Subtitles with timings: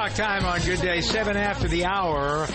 [0.00, 2.46] Talk time on Good Day, 7 after the hour.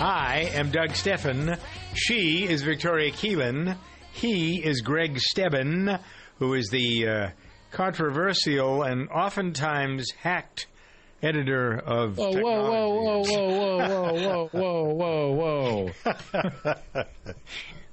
[0.00, 1.58] I am Doug Stephan.
[1.92, 3.76] She is Victoria Keelan.
[4.14, 6.00] He is Greg Stebben,
[6.38, 7.28] who is the uh,
[7.72, 10.66] controversial and oftentimes hacked
[11.22, 15.90] editor of Whoa, whoa, whoa, whoa, whoa, whoa, whoa, whoa, whoa,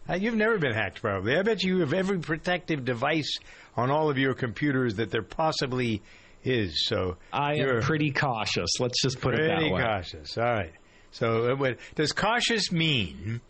[0.10, 0.16] whoa.
[0.16, 1.36] You've never been hacked, probably.
[1.36, 3.40] I bet you have every protective device
[3.76, 6.02] on all of your computers that there possibly
[6.44, 6.86] is.
[6.86, 8.80] So I am pretty cautious.
[8.80, 9.70] Let's just put it that way.
[9.70, 10.38] Pretty cautious.
[10.38, 10.74] All right.
[11.12, 13.42] So it does cautious mean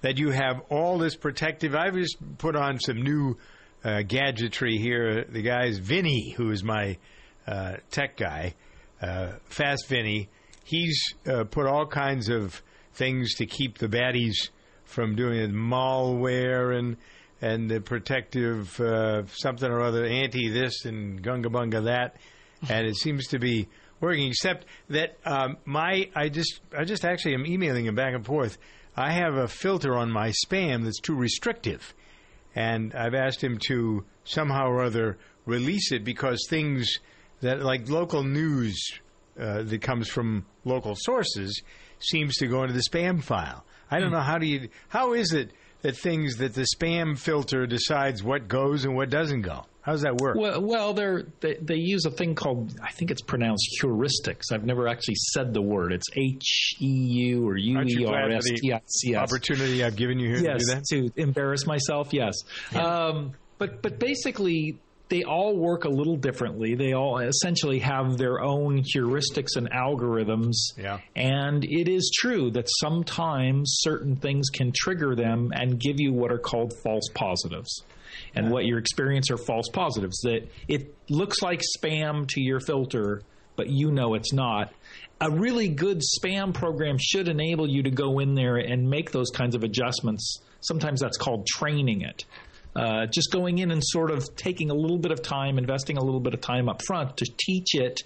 [0.00, 1.74] that you have all this protective?
[1.74, 3.36] I've just put on some new
[3.84, 5.24] uh, gadgetry here.
[5.24, 6.96] The guy's Vinny, who is my
[7.46, 8.54] uh, tech guy,
[9.02, 10.30] uh, Fast Vinny.
[10.64, 12.62] He's uh, put all kinds of
[12.94, 14.50] things to keep the baddies
[14.84, 16.96] from doing it, malware and
[17.42, 22.16] and the protective uh, something or other, anti this and gunga bunga that,
[22.68, 23.68] and it seems to be
[24.00, 24.28] working.
[24.28, 28.58] Except that um, my I just I just actually am emailing him back and forth.
[28.96, 31.94] I have a filter on my spam that's too restrictive,
[32.54, 36.98] and I've asked him to somehow or other release it because things
[37.40, 38.78] that like local news
[39.38, 41.62] uh, that comes from local sources
[41.98, 43.64] seems to go into the spam file.
[43.90, 45.52] I don't know how do you how is it
[45.82, 49.64] that things that the spam filter decides what goes and what doesn't go?
[49.82, 50.36] How does that work?
[50.36, 54.52] Well, well, they're, they they use a thing called I think it's pronounced heuristics.
[54.52, 55.92] I've never actually said the word.
[55.94, 59.22] It's H E U or U E R S T I C S.
[59.22, 60.84] Opportunity I've given you here Yes, to do that.
[61.16, 62.12] to embarrass myself.
[62.12, 62.34] Yes,
[62.74, 64.78] um, but but basically
[65.10, 66.74] they all work a little differently.
[66.76, 70.54] They all essentially have their own heuristics and algorithms.
[70.78, 71.00] Yeah.
[71.16, 76.32] And it is true that sometimes certain things can trigger them and give you what
[76.32, 77.82] are called false positives.
[78.34, 83.22] And what your experience are false positives that it looks like spam to your filter,
[83.56, 84.72] but you know it's not.
[85.20, 89.30] A really good spam program should enable you to go in there and make those
[89.30, 90.40] kinds of adjustments.
[90.60, 92.24] Sometimes that's called training it.
[92.76, 96.02] Uh, just going in and sort of taking a little bit of time, investing a
[96.04, 98.02] little bit of time up front to teach it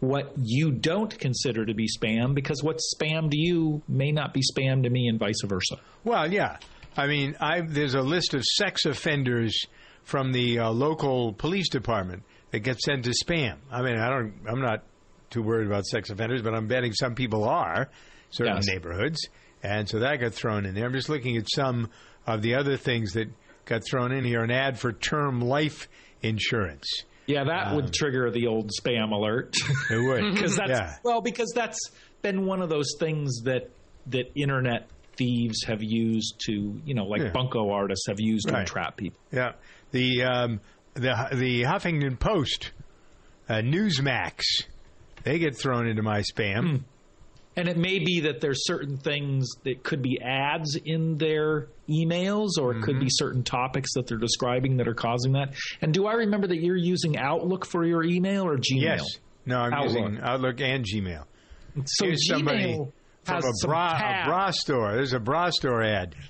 [0.00, 4.40] what you don't consider to be spam because what's spam to you may not be
[4.40, 5.76] spam to me and vice versa.
[6.02, 6.56] Well, yeah.
[6.96, 9.56] I mean, I there's a list of sex offenders
[10.02, 13.58] from the uh, local police department that get sent to spam.
[13.70, 14.34] I mean, I don't.
[14.48, 14.82] I'm not
[15.30, 17.88] too worried about sex offenders, but I'm betting some people are
[18.30, 18.66] certain Yes.
[18.66, 19.28] neighborhoods,
[19.62, 20.84] and so that got thrown in there.
[20.84, 21.88] I'm just looking at some
[22.26, 23.28] of the other things that
[23.64, 24.42] got thrown in here.
[24.42, 25.88] An ad for term life
[26.22, 26.86] insurance.
[27.26, 29.54] Yeah, that would trigger the old spam alert.
[29.90, 30.96] It would because that's yeah.
[31.04, 31.78] well because that's
[32.20, 33.70] been one of those things that
[34.08, 37.30] that internet thieves have used to you know like Yeah.
[37.30, 38.66] bunko artists have used Right.
[38.66, 39.52] to trap people Yeah,
[39.92, 40.60] the um,
[40.94, 42.72] the the Huffington Post,
[43.48, 44.42] uh, Newsmax,
[45.22, 46.82] they get thrown into my spam.
[47.56, 52.50] And it may be that there's certain things that could be ads in their emails
[52.58, 53.08] or it could be mm-hmm.
[53.10, 55.52] certain topics that they're describing that are causing that
[55.82, 59.04] and do i remember that you're using outlook for your email or gmail Yes,
[59.44, 59.96] no, I'm Outlook.
[59.96, 61.24] using Outlook and Gmail.
[61.84, 62.92] so Here's somebody gmail
[63.24, 64.92] From has a some bra, a bra store.
[64.92, 66.14] There's a bra store ad.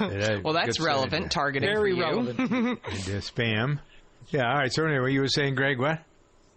[0.00, 1.30] Well, that's get relevant.
[1.30, 2.00] Targeting very you.
[2.00, 2.38] relevant
[2.82, 3.80] spam.
[4.28, 4.72] Yeah, all right.
[4.72, 6.00] So anyway, you were saying, Greg, what?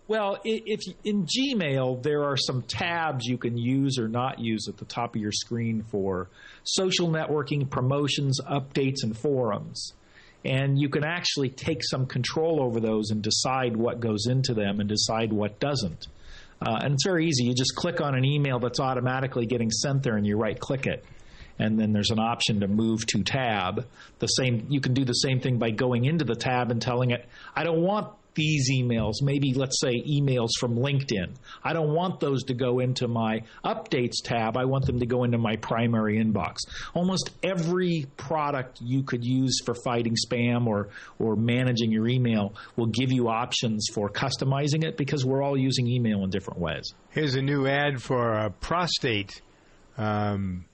[0.07, 4.77] Well, if in Gmail there are some tabs you can use or not use at
[4.77, 6.29] the top of your screen for
[6.63, 9.93] social networking, promotions, updates, and forums.
[10.43, 14.81] And you can actually take some control over those and decide what goes into them
[14.81, 16.07] and decide what doesn't.
[16.61, 17.45] Uh, and it's very easy.
[17.45, 20.85] You just click on an email that's automatically getting sent there, and you right click
[20.85, 21.05] it.
[21.59, 23.85] And then there's an option to move to tab.
[24.19, 27.11] The same you can do the same thing by going into the tab and telling
[27.11, 27.25] it,
[27.55, 31.35] I don't want these emails, maybe let's say emails from LinkedIn.
[31.63, 34.57] I don't want those to go into my updates tab.
[34.57, 36.57] I want them to go into my primary inbox.
[36.93, 42.87] Almost every product you could use for fighting spam or, or managing your email will
[42.87, 46.93] give you options for customizing it because we're all using email in different ways.
[47.09, 49.41] Here's a new ad for a prostate
[49.97, 50.65] um,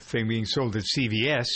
[0.00, 1.46] thing being sold at CVS.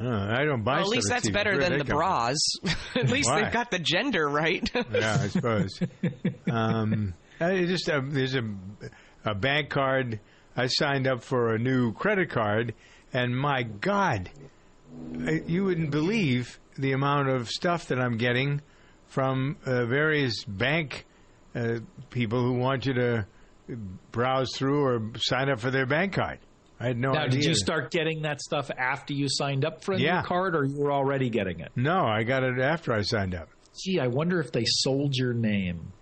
[0.00, 1.32] Uh, I don't buy Well, at least that's CVS.
[1.32, 2.36] better Where'd than the bras.
[2.96, 3.42] at least Why?
[3.44, 4.68] they've got the gender right.
[4.92, 5.78] yeah, I suppose.
[6.50, 8.42] um, I just uh, there's a,
[9.24, 10.20] a bank card.
[10.56, 12.74] I signed up for a new credit card,
[13.12, 14.30] and my God,
[15.26, 18.60] I- you wouldn't believe the amount of stuff that I'm getting
[19.06, 21.06] from uh, various bank
[21.54, 21.78] uh,
[22.10, 23.26] people who want you to
[24.10, 26.38] browse through or sign up for their bank card.
[26.80, 27.20] I had no idea.
[27.20, 27.40] Now, idea.
[27.40, 30.20] did you start getting that stuff after you signed up for a Yeah.
[30.20, 31.70] new card, or you were already getting it?
[31.76, 33.48] No, I got it after I signed up.
[33.82, 35.92] Gee, I wonder if they sold your name.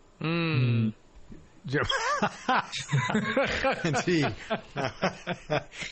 [4.04, 4.24] Gee,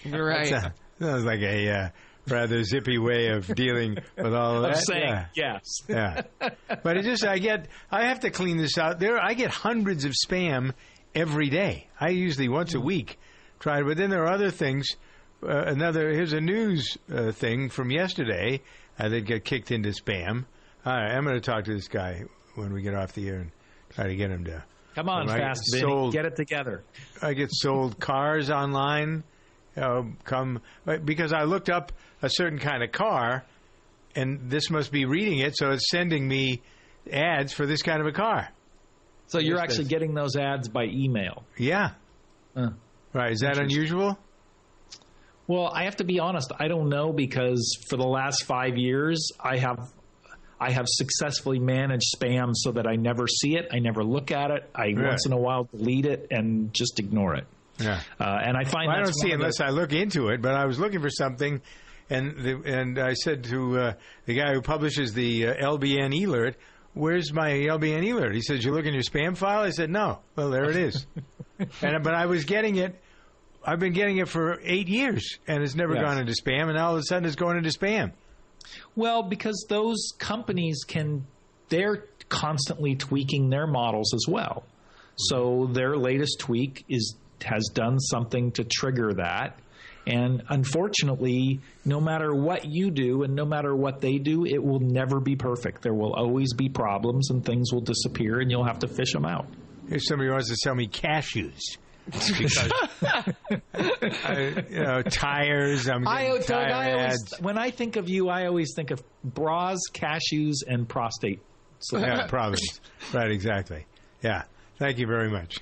[0.04, 0.50] you're Right.
[0.50, 1.88] that sounds like a uh,
[2.28, 4.84] rather zippy way of dealing with all of Of that.
[4.86, 5.26] saying yeah.
[5.34, 5.62] yes.
[5.88, 6.22] yeah.
[6.82, 8.98] But it just I get I have to clean this out.
[9.00, 10.72] There I get hundreds of spam
[11.14, 11.88] every day.
[12.00, 13.18] I usually once a week
[13.60, 14.88] try, but then there are other things.
[15.42, 18.60] Uh, another here's a news uh, thing from yesterday
[18.98, 20.44] uh, that get kicked into spam.
[20.84, 22.24] All right, I'm going to talk to this guy
[22.56, 23.50] when we get off the air and
[23.90, 24.62] try to get him to.
[24.96, 26.82] Come on, fast, get sold- Get it together.
[27.22, 29.22] I get sold cars online.
[29.76, 30.60] Uh, come
[31.04, 31.92] because I looked up
[32.22, 33.44] a certain kind of car,
[34.16, 36.60] and this must be reading it, so it's sending me
[37.10, 38.48] ads for this kind of a car.
[39.28, 41.44] So you're actually getting those ads by email.
[41.56, 41.92] Yeah,
[42.56, 42.70] Uh,
[43.12, 43.32] right.
[43.32, 44.18] Is that unusual?
[45.46, 46.52] well, I have to be honest.
[46.58, 49.92] I don't know because for the last five years, I have
[50.62, 53.68] I have successfully managed spam so that I never see it.
[53.72, 54.68] I never look at it.
[54.74, 54.98] I Right.
[55.08, 57.46] once in a while delete it and just ignore it.
[57.78, 58.00] Yeah.
[58.20, 60.42] Uh, and I find Well, I don't see it unless the- I look into it.
[60.42, 61.62] But I was looking for something,
[62.10, 63.92] and the, and I said to uh,
[64.26, 66.56] the guy who publishes the uh, LBN alert,
[66.94, 70.18] "Where's my LBN alert?" He says, "You look in your spam file." I said, "No."
[70.36, 71.06] Well, there it is.
[71.82, 73.00] and but I was getting it.
[73.64, 76.02] I've been getting it for eight years, and it's never Yes.
[76.04, 76.64] gone into spam.
[76.68, 78.12] And now all of a sudden, it's going into spam.
[78.96, 81.26] Well, because those companies can,
[81.68, 84.64] they're constantly tweaking their models as well.
[85.16, 89.58] So their latest tweak is has done something to trigger that.
[90.06, 94.80] And unfortunately, no matter what you do and no matter what they do, it will
[94.80, 95.82] never be perfect.
[95.82, 99.24] There will always be problems and things will disappear and you'll have to fish them
[99.24, 99.46] out.
[99.88, 101.60] If somebody wants to sell me cashews.
[102.06, 102.72] Because
[103.72, 108.28] I, you know tires, I'm I, Doug, tire I always, when I think of you,
[108.28, 111.40] I always think of bras, cashews, and prostate.
[111.78, 112.80] So Yeah, problems.
[113.12, 113.86] right, exactly.
[114.22, 114.44] Yeah.
[114.78, 115.58] Thank you very much.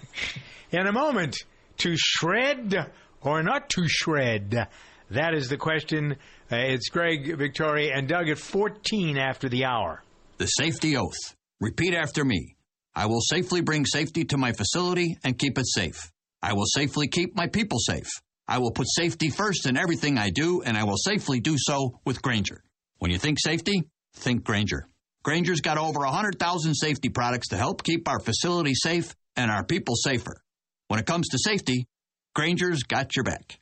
[0.72, 1.36] In a moment,
[1.78, 2.90] to shred
[3.24, 4.68] or not to shred?
[5.10, 6.16] That is the question.
[6.50, 10.02] Uh, it's Greg, Victoria, and Doug at 14 after the hour.
[10.38, 11.36] The safety oath.
[11.60, 12.56] Repeat after me.
[12.94, 16.10] I will safely bring safety to my facility and keep it safe.
[16.42, 18.08] I will safely keep my people safe.
[18.48, 22.00] I will put safety first in everything I do, and I will safely do so
[22.04, 22.62] with Grainger.
[22.98, 23.84] When you think safety,
[24.14, 24.88] think Grainger.
[25.22, 29.94] Grainger's got over 100,000 safety products to help keep our facility safe and our people
[29.94, 30.42] safer.
[30.88, 31.86] When it comes to safety,
[32.34, 33.58] Grainger's got your back.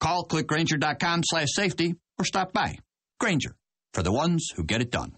[0.00, 2.78] Call clickgrainger.com slash safety or stop by.
[3.20, 3.54] Grainger,
[3.92, 5.12] for the ones who get it done.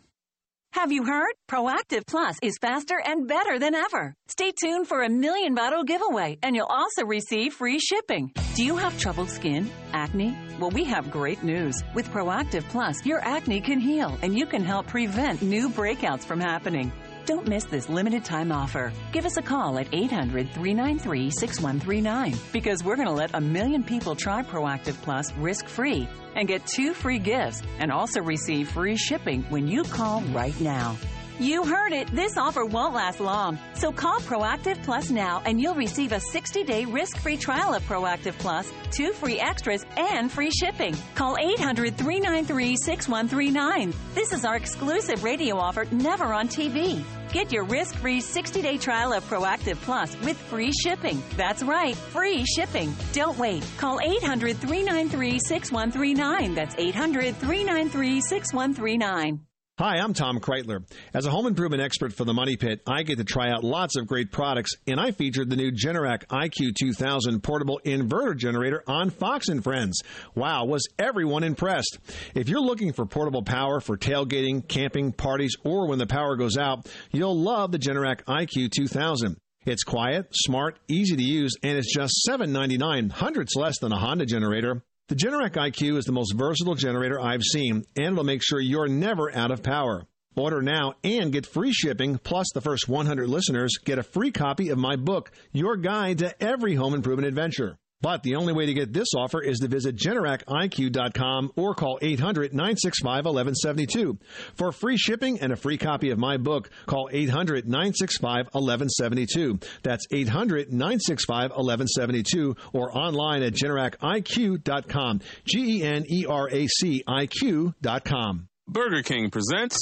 [0.72, 1.32] Have you heard?
[1.50, 4.14] Proactiv Plus is faster and better than ever.
[4.28, 8.32] Stay tuned for a million bottle giveaway, and you'll also receive free shipping.
[8.54, 9.68] Do you have troubled skin?
[9.92, 10.36] Acne?
[10.60, 11.82] Well, we have great news.
[11.92, 16.38] With Proactiv Plus, your acne can heal, and you can help prevent new breakouts from
[16.40, 16.92] happening.
[17.30, 18.92] Don't miss this limited time offer.
[19.12, 23.84] Give us a call at 800 393 6139 because we're going to let a million
[23.84, 28.96] people try Proactiv Plus risk free and get two free gifts and also receive free
[28.96, 30.96] shipping when you call right now.
[31.38, 32.08] You heard it.
[32.08, 33.60] This offer won't last long.
[33.74, 37.84] So call Proactiv Plus now and you'll receive a 60 day risk free trial of
[37.84, 40.96] Proactiv Plus, two free extras, and free shipping.
[41.14, 43.94] Call 800 393 6139.
[44.16, 47.04] This is our exclusive radio offer, never on TV.
[47.32, 51.22] Get your risk free 60 day trial of Proactiv Plus with free shipping.
[51.36, 52.94] That's right, free shipping.
[53.12, 53.64] Don't wait.
[53.76, 56.54] Call 800 393 6139.
[56.54, 59.40] That's 800 393 6139.
[59.80, 60.84] Hi, I'm Tom Kraeutler.
[61.14, 63.96] As a home improvement expert for the Money Pit, I get to try out lots
[63.96, 69.08] of great products, and I featured the new Generac IQ 2000 portable inverter generator on
[69.08, 70.02] Fox and Friends.
[70.34, 71.98] Wow, was everyone impressed?
[72.34, 76.58] If you're looking for portable power for tailgating, camping, parties, or when the power goes
[76.58, 79.38] out, you'll love the Generac IQ 2000.
[79.64, 84.26] It's quiet, smart, easy to use, and it's just $7.99, hundreds less than a Honda
[84.26, 84.82] generator.
[85.10, 88.86] The Generac IQ is the most versatile generator I've seen, and it'll make sure you're
[88.86, 90.04] never out of power.
[90.36, 94.68] Order now and get free shipping, plus the first 100 listeners get a free copy
[94.68, 97.76] of my book, Your Guide to Every Home Improvement Adventure.
[98.02, 102.52] But the only way to get this offer is to visit GeneracIQ.com or call 800
[102.52, 104.18] 965 1172.
[104.54, 109.58] For free shipping and a free copy of my book, call 800 965 1172.
[109.82, 115.20] That's 800 965 1172 or online at GeneracIQ.com.
[115.44, 118.48] G E N E R A C I Q.com.
[118.66, 119.78] Burger King presents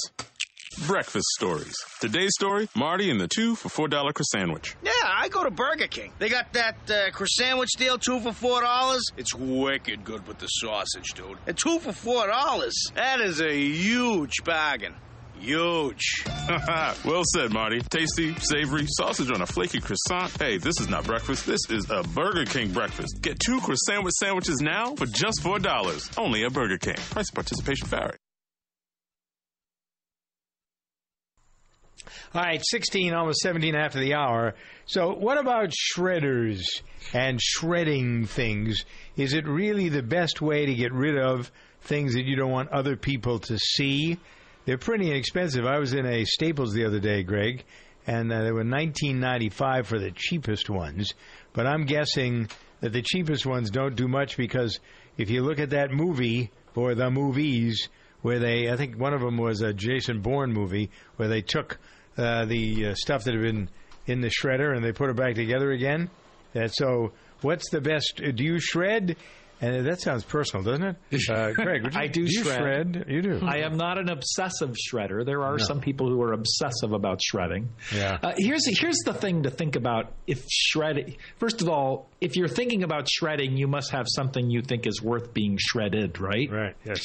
[0.86, 1.74] Breakfast Stories.
[2.00, 4.76] Today's story Marty and the two for $4 croissant.
[4.82, 6.12] Yeah, I go to Burger King.
[6.18, 9.02] They got that uh, croissant sandwich deal, two for four dollars.
[9.16, 11.38] It's wicked good with the sausage, dude.
[11.46, 12.74] And two for four dollars.
[12.94, 14.94] That is a huge bargain.
[15.38, 16.24] Huge.
[17.04, 17.80] well said, Marty.
[17.80, 20.36] Tasty, savory, sausage on a flaky croissant.
[20.38, 21.46] Hey, this is not breakfast.
[21.46, 23.20] This is a Burger King breakfast.
[23.22, 26.18] Get two croissant sandwiches now for just $4.
[26.18, 26.96] Only at Burger King.
[26.96, 28.16] Price and participation vary.
[32.34, 34.54] All right, 16, almost 17 after the hour.
[34.84, 36.60] So, what about shredders
[37.14, 38.84] and shredding things?
[39.16, 42.70] Is it really the best way to get rid of things that you don't want
[42.70, 44.18] other people to see?
[44.66, 45.64] They're pretty inexpensive.
[45.64, 47.64] I was in a Staples the other day, Greg,
[48.06, 51.14] and uh, they were 19.95 for the cheapest ones.
[51.54, 54.80] But I'm guessing that the cheapest ones don't do much because
[55.16, 57.88] if you look at that movie or the movies
[58.20, 61.78] where they, I think one of them was a Jason Bourne movie where they took
[62.18, 63.70] uh, the uh, stuff that had been
[64.06, 66.10] in the shredder and they put it back together again.
[66.54, 68.20] And so, what's the best?
[68.34, 69.16] Do you shred?
[69.60, 71.28] And that sounds personal, doesn't it?
[71.28, 72.94] Uh, Greg, would you, I do you shred.
[72.94, 73.04] shred.
[73.08, 73.40] You do.
[73.44, 75.26] I am not an obsessive shredder.
[75.26, 77.68] There are some people who are obsessive about shredding.
[77.92, 78.18] Yeah.
[78.22, 81.16] Uh, here's here's the thing to think about if shredding.
[81.38, 85.02] First of all, if you're thinking about shredding, you must have something you think is
[85.02, 86.48] worth being shredded, right?
[86.48, 86.76] Right.
[86.84, 87.04] Yes.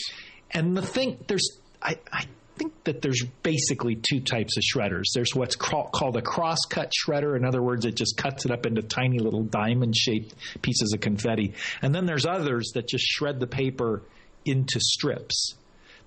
[0.52, 2.26] And the thing there's I, I
[2.58, 5.06] think that there's basically two types of shredders.
[5.14, 7.36] There's what's ca- called a cross-cut shredder.
[7.38, 11.54] In other words, it just cuts it up into tiny little diamond-shaped pieces of confetti.
[11.82, 14.04] And then there's others that just shred the paper
[14.46, 15.56] into strips.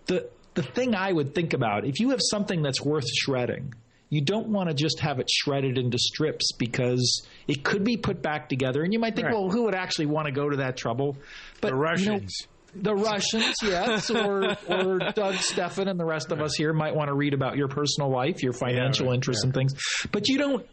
[0.07, 3.75] The the thing I would think about if you have something that's worth shredding,
[4.09, 8.23] you don't want to just have it shredded into strips because it could be put
[8.23, 8.83] back together.
[8.83, 9.35] And you might think, Right.
[9.35, 11.17] well, who would actually want to go to that trouble?
[11.61, 12.47] But The you know, Russians.
[12.83, 17.09] The Russians, yes, or or Doug Stephan and the rest of us here might want
[17.09, 19.75] to read about your personal life, your financial right, interests and things.
[20.13, 20.67] But you don't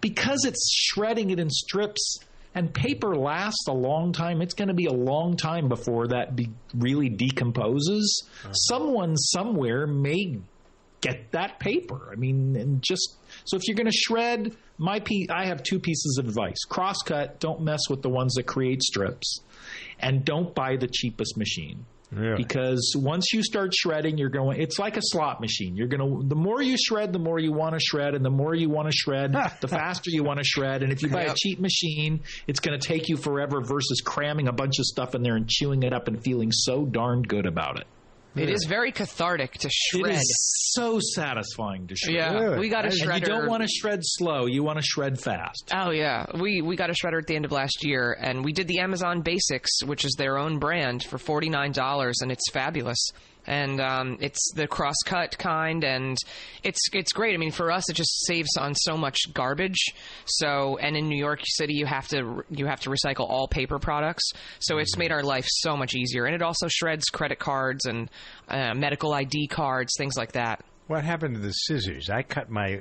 [0.00, 2.20] because it's shredding it in strips
[2.54, 4.40] and paper lasts a long time.
[4.40, 8.26] It's going to be a long time before that be, really decomposes.
[8.44, 8.52] Uh-huh.
[8.52, 10.38] Someone somewhere may
[11.02, 12.08] get that paper.
[12.10, 15.78] I mean, and just so if you're going to shred, my piece, I have two
[15.78, 19.40] pieces of advice: crosscut, don't mess with the ones that create strips,
[19.98, 21.84] and don't buy the cheapest machine.
[22.12, 22.36] Really?
[22.36, 24.60] Because once you start shredding, you're going.
[24.60, 25.76] It's like a slot machine.
[25.76, 26.28] You're going to.
[26.28, 28.88] The more you shred, the more you want to shred, and the more you want
[28.88, 30.84] to shred, the faster you want to shred.
[30.84, 34.46] And if you buy a cheap machine, it's going to take you forever versus cramming
[34.46, 37.44] a bunch of stuff in there and chewing it up and feeling so darned good
[37.44, 37.86] about it.
[38.36, 40.12] It is very cathartic to shred.
[40.12, 42.14] It is so satisfying to shred.
[42.14, 42.58] Yeah, Really?
[42.58, 43.12] we got a shredder.
[43.14, 44.46] And you don't want to shred slow.
[44.46, 45.70] You want to shred fast.
[45.74, 48.52] Oh yeah, we we got a shredder at the end of last year, and we
[48.52, 52.50] did the Amazon Basics, which is their own brand, for forty nine dollars, and it's
[52.52, 52.98] fabulous.
[53.46, 56.16] And um, it's the cross cut kind, and
[56.62, 57.34] it's it's great.
[57.34, 59.92] I mean, for us, it just saves on so much garbage.
[60.24, 63.78] So, and in New York City, you have to you have to recycle all paper
[63.78, 64.24] products.
[64.58, 68.10] So it's made our life so much easier, and it also shreds credit cards and
[68.48, 70.64] uh, medical ID cards, things like that.
[70.86, 72.10] What happened to the scissors?
[72.10, 72.80] I cut my.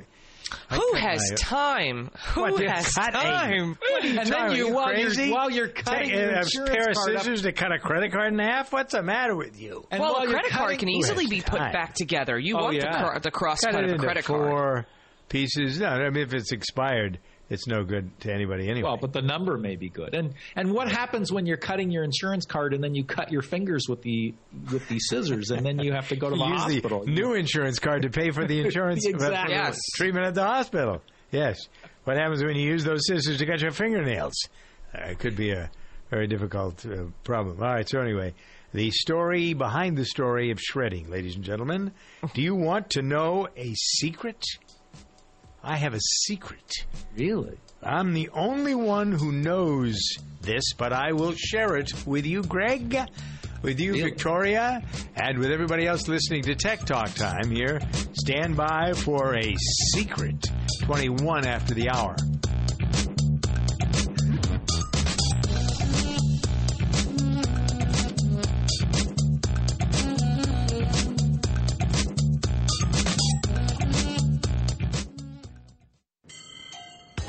[0.70, 2.12] I Who has my- time?
[2.34, 3.78] Who What, has time?
[4.04, 5.24] And then you, you while crazy?
[5.26, 6.14] you're while you're cutting Take
[6.54, 8.72] your a pair of card up- scissors to cut a credit card in half?
[8.72, 9.86] What's the matter with you?
[9.92, 11.72] and well, while a credit card can easily be put time?
[11.74, 12.38] back together.
[12.38, 12.92] You Oh, want yeah.
[13.02, 14.86] the, cro- the cross Cut cut of a into credit four card.
[15.30, 15.80] pieces.
[15.80, 18.88] No, I mean if it's expired, it's no good to anybody anyway.
[18.90, 20.16] Well, but the number may be good.
[20.16, 23.42] And and what happens when you're cutting your insurance card and then you cut your
[23.44, 24.34] fingers with the
[24.72, 27.06] with the scissors and then you have to go to the use hospital?
[27.06, 29.54] the new insurance card to pay for the insurance Exactly.
[29.54, 29.78] Yes.
[29.96, 31.02] treatment at the hospital.
[31.32, 31.58] Yes.
[32.06, 34.34] What happens when you use those scissors to cut your fingernails?
[34.94, 35.70] Uh, it could be a
[36.10, 37.62] very difficult uh, problem.
[37.62, 37.88] All right.
[37.90, 38.34] So anyway,
[38.74, 41.92] the story behind the story of shredding, ladies and gentlemen.
[42.34, 44.44] Do you want to know a secret?
[45.68, 46.86] I have a secret.
[47.18, 47.58] really?
[47.82, 50.00] I'm the only one who knows
[50.42, 52.96] this, but I will share it with you, Greg,
[53.64, 54.84] with you, Victoria,
[55.16, 57.82] and with everybody else listening to Tech Talk Time here.
[58.14, 59.56] Stand by for a
[59.92, 60.46] secret
[60.84, 62.16] 21 after the hour.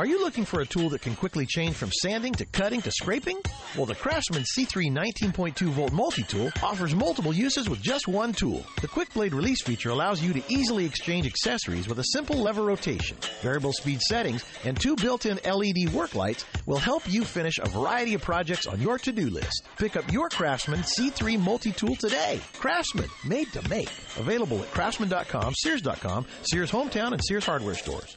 [0.06, 2.92] Are you looking for a tool that can quickly change from sanding to cutting to
[2.92, 3.40] scraping?
[3.76, 8.64] Well, the Craftsman C3 19.2 volt multi-tool offers multiple uses with just one tool.
[8.82, 12.62] The quick blade release feature allows you to easily exchange accessories with a simple lever
[12.62, 13.16] rotation.
[13.42, 18.14] Variable speed settings and two built-in LED work lights will help you finish a variety
[18.14, 19.64] of projects on your to-do list.
[19.76, 22.40] Pick up your Craftsman C3 multi-tool today.
[22.60, 23.90] Craftsman, made to make.
[24.20, 28.16] Available at craftsman.com, sears.com, Sears Hometown, and Sears Hardware stores.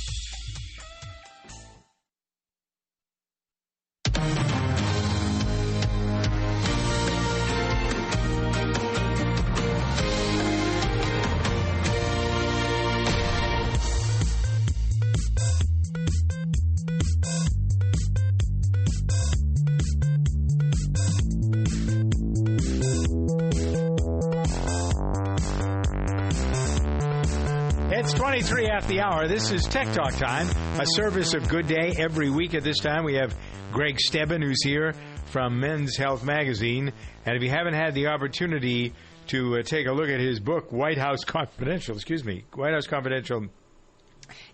[28.31, 29.27] 23 after the hour.
[29.27, 30.47] This is Tech Talk Time,
[30.79, 31.93] a service of Good Day.
[31.97, 33.37] Every week at this time, we have
[33.73, 34.93] Greg Stebben, who's here
[35.25, 36.93] from Men's Health Magazine.
[37.25, 38.93] And if you haven't had the opportunity
[39.27, 42.87] to uh, take a look at his book, White House Confidential, excuse me, White House
[42.87, 43.47] Confidential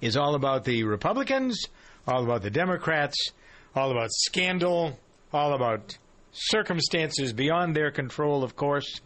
[0.02, 1.64] is all about the Republicans,
[2.08, 3.30] all about the Democrats,
[3.76, 4.98] all about scandal,
[5.32, 5.96] all about
[6.32, 9.02] circumstances beyond their control, of course.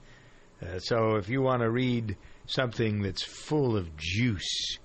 [0.62, 4.78] Uh, so if you want to read something that's full of juice,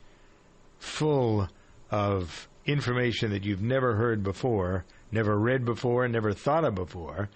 [0.78, 1.48] full
[1.90, 7.28] of information that you've never heard before, never read before, never thought of before,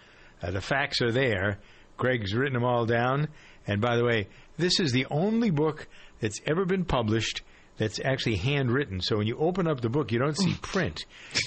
[0.42, 1.58] uh, the facts are there.
[1.96, 3.28] Greg's written them all down.
[3.66, 5.86] And by the way, this is the only book
[6.20, 7.42] that's ever been published
[7.76, 9.00] that's actually handwritten.
[9.00, 11.04] So when you open up the book, you don't see print.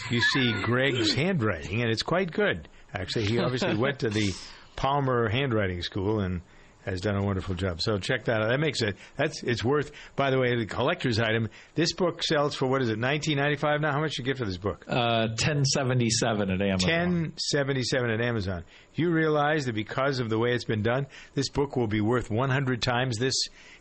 [0.09, 2.67] You see Greg's handwriting, and it's quite good.
[2.93, 4.33] Actually, he obviously went to the
[4.75, 6.41] Palmer Handwriting School and
[6.85, 7.81] has done a wonderful job.
[7.81, 8.49] So check that out.
[8.49, 9.91] That makes it that's it's worth.
[10.15, 11.49] By the way, the collector's item.
[11.75, 12.99] This book sells for what is it?
[12.99, 13.91] Nineteen ninety five now.
[13.91, 14.85] How much you get for this book?
[14.87, 16.89] Uh, ten seventy seven at Amazon.
[16.89, 18.63] Ten seventy seven at Amazon.
[18.95, 22.29] You realize that because of the way it's been done, this book will be worth
[22.29, 23.35] one hundred times this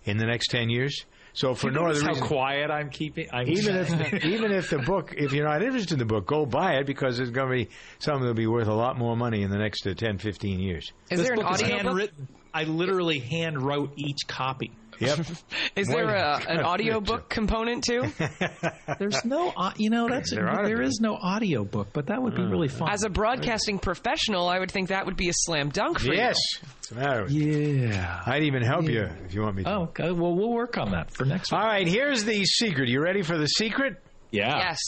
[0.04, 1.04] in the next ten years.
[1.34, 3.28] So for You no notice other how reason, quiet I'm keeping.
[3.32, 6.44] I'm even if even if the book, if you're not interested in the book, go
[6.44, 9.42] buy it because there's going to be something that'll be worth a lot more money
[9.42, 10.92] in the next uh, 10, 15 years.
[11.10, 12.10] Is this there an book is audio book?
[12.54, 12.72] Handwritten.
[12.72, 14.72] I literally hand wrote each copy.
[14.98, 15.26] Yep.
[15.76, 18.12] Is there a, an audio book component too?
[18.98, 20.90] There's no, you know, that's There ought to there be.
[21.00, 22.88] no audio book, but that would be really fun.
[22.90, 26.36] As a broadcasting professional, I would think that would be a slam dunk for yes.
[26.36, 26.68] you.
[26.68, 28.22] What's the matter with yeah.
[28.26, 29.72] I'd even help you if you want me to.
[29.72, 30.12] Oh, okay.
[30.12, 31.60] Well, we'll work on that for next week.
[31.60, 32.88] All right, here's the secret.
[32.88, 34.00] You ready for the secret?
[34.30, 34.56] Yeah.
[34.56, 34.78] Yes.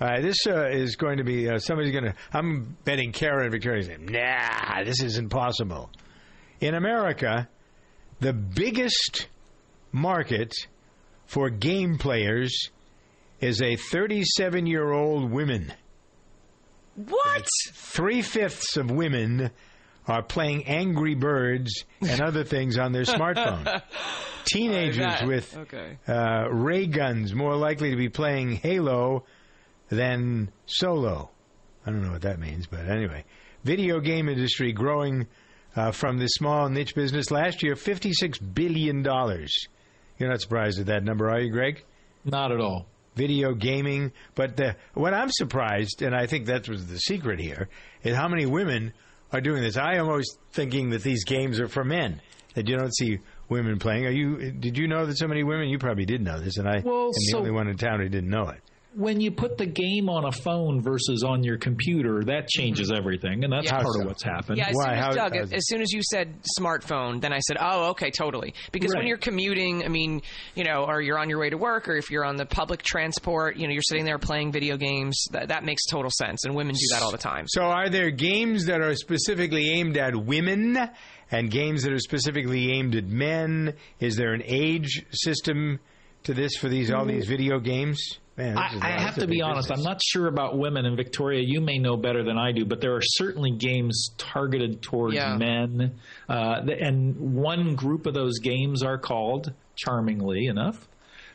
[0.00, 2.14] All right, this uh, is going to be uh, somebody's going to.
[2.32, 4.06] I'm betting Karen and Victoria's name.
[4.06, 5.90] Nah, this isn't possible.
[6.64, 7.46] In America,
[8.20, 9.28] the biggest
[9.92, 10.54] market
[11.26, 12.70] for game players
[13.38, 15.74] is a 37 year old woman.
[16.96, 17.46] What?
[17.74, 19.50] Three fifths of women
[20.08, 23.82] are playing Angry Birds and other things on their smartphone.
[24.46, 25.98] Teenagers with Okay.
[26.08, 29.26] uh, ray guns more likely to be playing Halo
[29.90, 31.28] than Solo.
[31.84, 33.26] I don't know what that means, but anyway,
[33.64, 35.26] video game industry growing
[35.76, 39.52] uh, from this small niche business last year, fifty-six billion dollars.
[40.18, 41.82] You're not surprised at that number, are you, Greg?
[42.24, 42.86] Not at all.
[43.16, 47.68] Video gaming, but the, what I'm surprised, and I think that was the secret here,
[48.02, 48.92] is how many women
[49.32, 49.76] are doing this.
[49.76, 52.20] I am always thinking that these games are for men.
[52.54, 54.06] That you don't see women playing.
[54.06, 54.52] Are you?
[54.52, 55.68] Did you know that so many women?
[55.68, 58.00] You probably did know this, and I Well, am the so- only one in town
[58.00, 58.60] who didn't know it.
[58.96, 62.98] When you put the game on a phone versus on your computer, that changes mm-hmm.
[62.98, 63.82] everything, and that's Yeah.
[63.82, 64.58] part How of what's happened.
[64.58, 64.84] Yeah, as Why?
[64.84, 65.56] soon as How- Doug, how's it?
[65.56, 69.16] as soon as you said smartphone, then I said, "Oh, okay, totally." Because when you're
[69.16, 70.22] commuting, I mean,
[70.54, 72.82] you know, or you're on your way to work, or if you're on the public
[72.82, 75.24] transport, you know, you're sitting there playing video games.
[75.32, 77.46] That that makes total sense, and women do that all the time.
[77.48, 80.78] So, are there games that are specifically aimed at women
[81.30, 83.74] and games that are specifically aimed at men?
[83.98, 85.80] Is there an age system
[86.24, 87.28] to this for these all these mm.
[87.28, 88.20] video games?
[88.36, 89.68] Man, this is I, I a- have to be big honest.
[89.68, 89.78] business.
[89.86, 92.80] I'm not sure about women, and Victoria, you may know better than I do, but
[92.80, 95.36] there are certainly games targeted towards Yeah.
[95.36, 95.94] men.
[96.28, 100.88] Uh, and one group of those games are called, charmingly enough,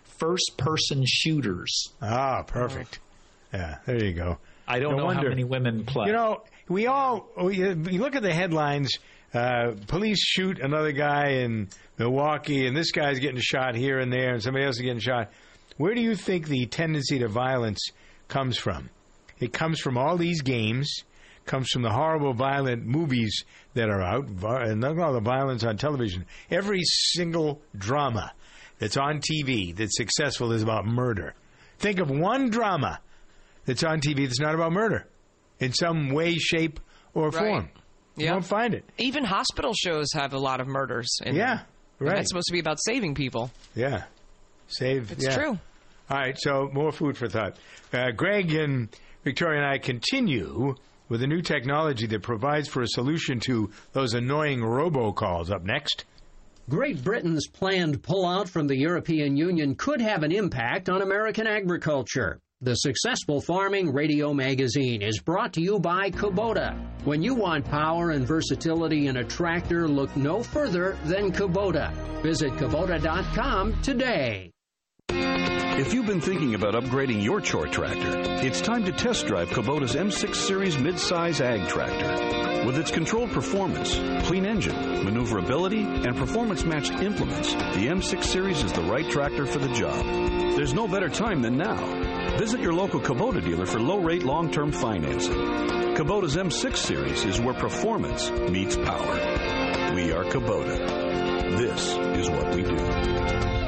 [0.03, 1.89] first person shooters.
[2.01, 2.99] Ah, perfect.
[3.53, 4.37] Yeah, there you go.
[4.67, 6.07] I don't No know how many women play.
[6.07, 8.91] You know, we all we, we look at the headlines.
[9.33, 14.33] Uh, police shoot another guy in Milwaukee, and this guy's getting shot here and there,
[14.33, 15.31] and somebody else is getting shot.
[15.79, 17.79] Where do you think the tendency to violence
[18.27, 18.89] comes from?
[19.39, 20.93] It comes from all these games,
[21.45, 26.25] comes from the horrible, violent movies that are out, and all the violence on television.
[26.51, 28.33] Every single drama
[28.77, 31.33] that's on TV that's successful is about murder.
[31.77, 32.99] Think of one drama
[33.63, 35.07] that's on TV that's not about murder
[35.61, 36.81] in some way, shape,
[37.13, 37.35] or Right.
[37.39, 37.69] form.
[38.17, 38.83] You won't find it.
[38.97, 41.07] Even hospital shows have a lot of murders.
[41.25, 41.65] In Yeah, them.
[41.99, 42.15] And right.
[42.17, 43.49] That's supposed to be about saving people.
[43.75, 44.03] Yeah.
[44.67, 45.13] Save.
[45.13, 45.35] It's yeah.
[45.37, 45.59] true.
[46.09, 47.57] All right, so more food for thought.
[47.93, 48.89] Uh, Greg and
[49.23, 50.75] Victoria and I continue
[51.07, 55.51] with a new technology that provides for a solution to those annoying robocalls.
[55.51, 56.05] Up next.
[56.69, 62.39] Great Britain's planned pullout from the European Union could have an impact on American agriculture.
[62.61, 66.77] The Successful Farming Radio Magazine is brought to you by Kubota.
[67.05, 71.91] When you want power and versatility in a tractor, look no further than Kubota.
[72.21, 74.51] Visit Kubota.com today.
[75.11, 79.95] If you've been thinking about upgrading your chore tractor, it's time to test drive Kubota's
[79.95, 82.65] M6 Series midsize ag tractor.
[82.65, 83.95] With its controlled performance,
[84.27, 89.59] clean engine, maneuverability, and performance matched implements, the M6 Series is the right tractor for
[89.59, 90.05] the job.
[90.55, 92.37] There's no better time than now.
[92.37, 95.33] Visit your local Kubota dealer for low rate long term financing.
[95.95, 99.93] Kubota's M6 Series is where performance meets power.
[99.95, 101.57] We are Kubota.
[101.57, 103.58] This is what we do.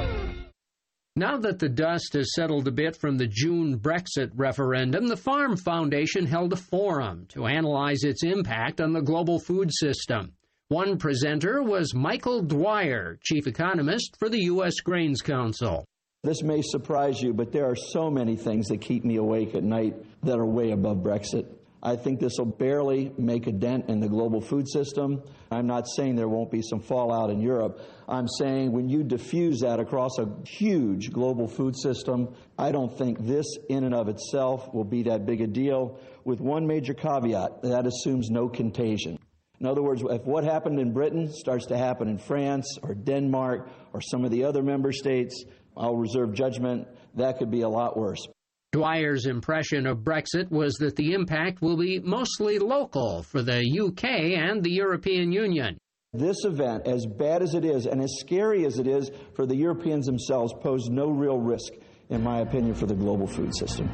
[1.18, 5.58] Now that the dust has settled a bit from the June Brexit referendum, the Farm
[5.58, 10.32] Foundation held a forum to analyze its impact on the global food system.
[10.70, 14.76] One presenter was Michael Dwyer, chief economist for the U.S.
[14.80, 15.84] Grains Council.
[16.24, 19.64] This may surprise you, but there are so many things that keep me awake at
[19.64, 21.46] night that are way above Brexit.
[21.84, 25.24] I think this will barely make a dent in the global food system.
[25.50, 27.80] I'm not saying there won't be some fallout in Europe.
[28.08, 33.26] I'm saying when you diffuse that across a huge global food system, I don't think
[33.26, 37.64] this in and of itself will be that big a deal, with one major caveat
[37.64, 39.18] that assumes no contagion.
[39.60, 43.70] In other words, if what happened in Britain starts to happen in France or Denmark
[43.94, 46.88] or some of the other member states, I'll reserve judgment.
[47.16, 48.28] That could be a lot worse.
[48.74, 54.06] Dwyer's impression of Brexit was that the impact will be mostly local for the UK
[54.38, 55.78] and the European Union.
[56.14, 59.56] This event, as bad as it is and as scary as it is for the
[59.56, 61.74] Europeans themselves, pose no real risk,
[62.10, 63.90] in my opinion, for the global food system.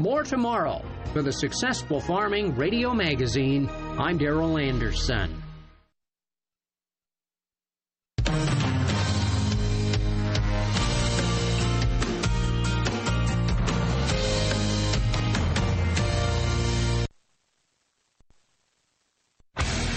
[0.00, 0.82] More tomorrow.
[1.12, 5.39] For the Successful Farming Radio Magazine, I'm Daryl Anderson.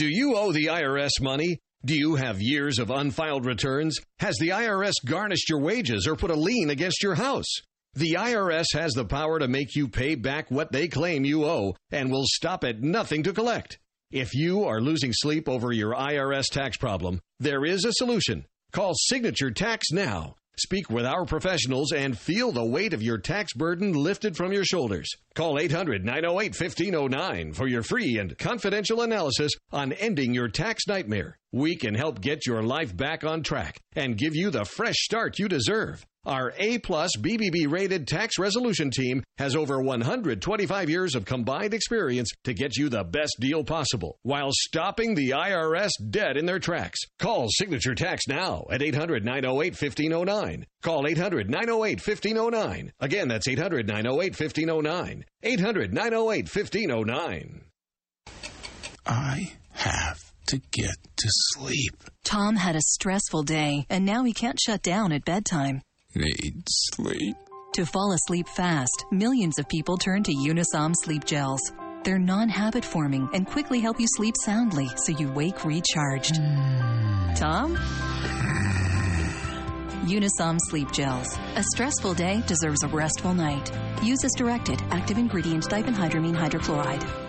[0.00, 1.58] Do you owe the IRS money?
[1.84, 3.98] Do you have years of unfiled returns?
[4.18, 7.44] Has the IRS garnished your wages or put a lien against your house?
[7.92, 11.74] The IRS has the power to make you pay back what they claim you owe
[11.90, 13.78] and will stop at nothing to collect.
[14.10, 18.46] If you are losing sleep over your IRS tax problem, there is a solution.
[18.72, 20.36] Call Signature Tax now.
[20.58, 24.64] Speak with our professionals and feel the weight of your tax burden lifted from your
[24.64, 25.08] shoulders.
[25.34, 31.38] Call 800 908 1509 for your free and confidential analysis on ending your tax nightmare.
[31.52, 35.38] We can help get your life back on track and give you the fresh start
[35.38, 36.06] you deserve.
[36.24, 42.30] Our A plus BBB rated tax resolution team has over 125 years of combined experience
[42.44, 47.00] to get you the best deal possible while stopping the IRS dead in their tracks.
[47.18, 50.66] Call Signature Tax now at 800 908 1509.
[50.82, 52.92] Call 800 908 1509.
[53.00, 55.24] Again, that's 800 908 1509.
[55.42, 57.64] 800 908 1509.
[59.06, 62.02] I have to get to sleep.
[62.24, 65.80] Tom had a stressful day, and now he can't shut down at bedtime.
[66.14, 67.36] need sleep.
[67.74, 71.60] To fall asleep fast, millions of people turn to Unisom sleep gels.
[72.02, 76.34] They're non habit forming and quickly help you sleep soundly so you wake recharged.
[77.36, 77.76] Tom?
[80.06, 81.38] Unisom sleep gels.
[81.54, 83.70] A stressful day deserves a restful night.
[84.02, 84.82] Use as directed.
[84.90, 87.19] Active ingredient diphenhydramine hydrochloride.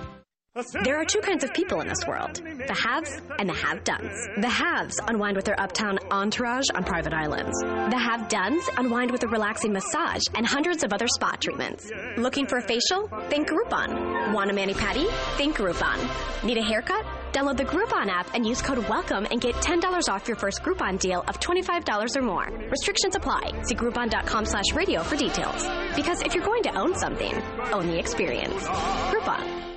[0.84, 4.28] There are two kinds of people in this world the haves and the have dones.
[4.36, 7.58] The haves unwind with their uptown entourage on private islands.
[7.62, 11.90] The have dones unwind with a relaxing massage and hundreds of other spa treatments.
[12.18, 13.08] Looking for a facial?
[13.30, 14.34] Think Groupon.
[14.34, 15.10] Want a mani pedi?
[15.38, 16.44] Think Groupon.
[16.44, 17.06] Need a haircut?
[17.32, 21.00] Download the Groupon app and use code WELCOME and get $10 off your first Groupon
[21.00, 22.46] deal of $25 or more.
[22.70, 23.62] Restrictions apply.
[23.64, 25.66] See Groupon.com slash radio for details.
[25.96, 27.34] Because if you're going to own something,
[27.72, 28.68] own the experience.
[28.68, 29.71] Groupon.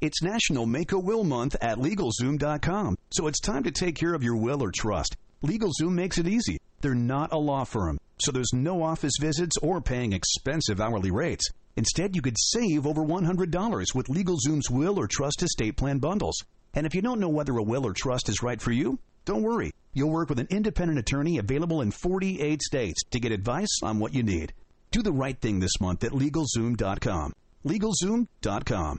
[0.00, 4.22] It's National Make a Will Month at LegalZoom.com, so it's time to take care of
[4.22, 5.16] your will or trust.
[5.42, 6.56] LegalZoom makes it easy.
[6.80, 11.48] They're not a law firm, so there's no office visits or paying expensive hourly rates.
[11.74, 16.44] Instead, you could save over $100 with LegalZoom's will or trust estate plan bundles.
[16.74, 19.42] And if you don't know whether a will or trust is right for you, don't
[19.42, 19.72] worry.
[19.94, 24.14] You'll work with an independent attorney available in 48 states to get advice on what
[24.14, 24.52] you need.
[24.92, 27.32] Do the right thing this month at LegalZoom.com.
[27.66, 28.98] LegalZoom.com.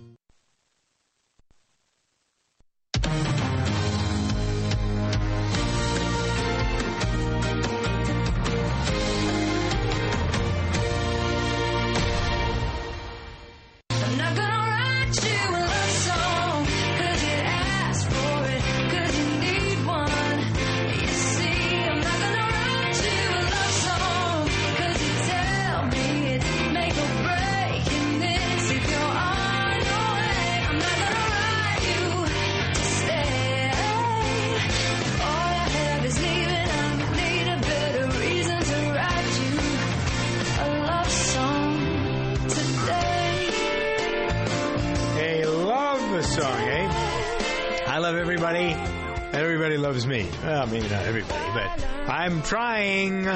[49.91, 50.25] Loves me.
[50.41, 53.27] Well, maybe not everybody, but I'm trying.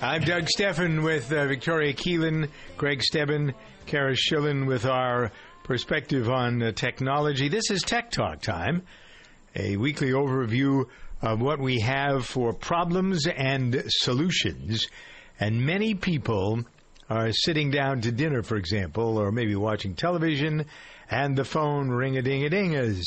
[0.00, 3.52] I'm Doug Stephan with uh, Victoria Keelan, Greg Stebben,
[3.84, 5.30] Kara Schillen with our
[5.64, 7.50] perspective on uh, technology.
[7.50, 8.84] This is Tech Talk time,
[9.54, 10.86] a weekly overview
[11.20, 14.86] of what we have for problems and solutions.
[15.38, 16.64] And many people
[17.10, 20.64] are sitting down to dinner, for example, or maybe watching television,
[21.10, 23.04] and the phone ring a ding a dingas.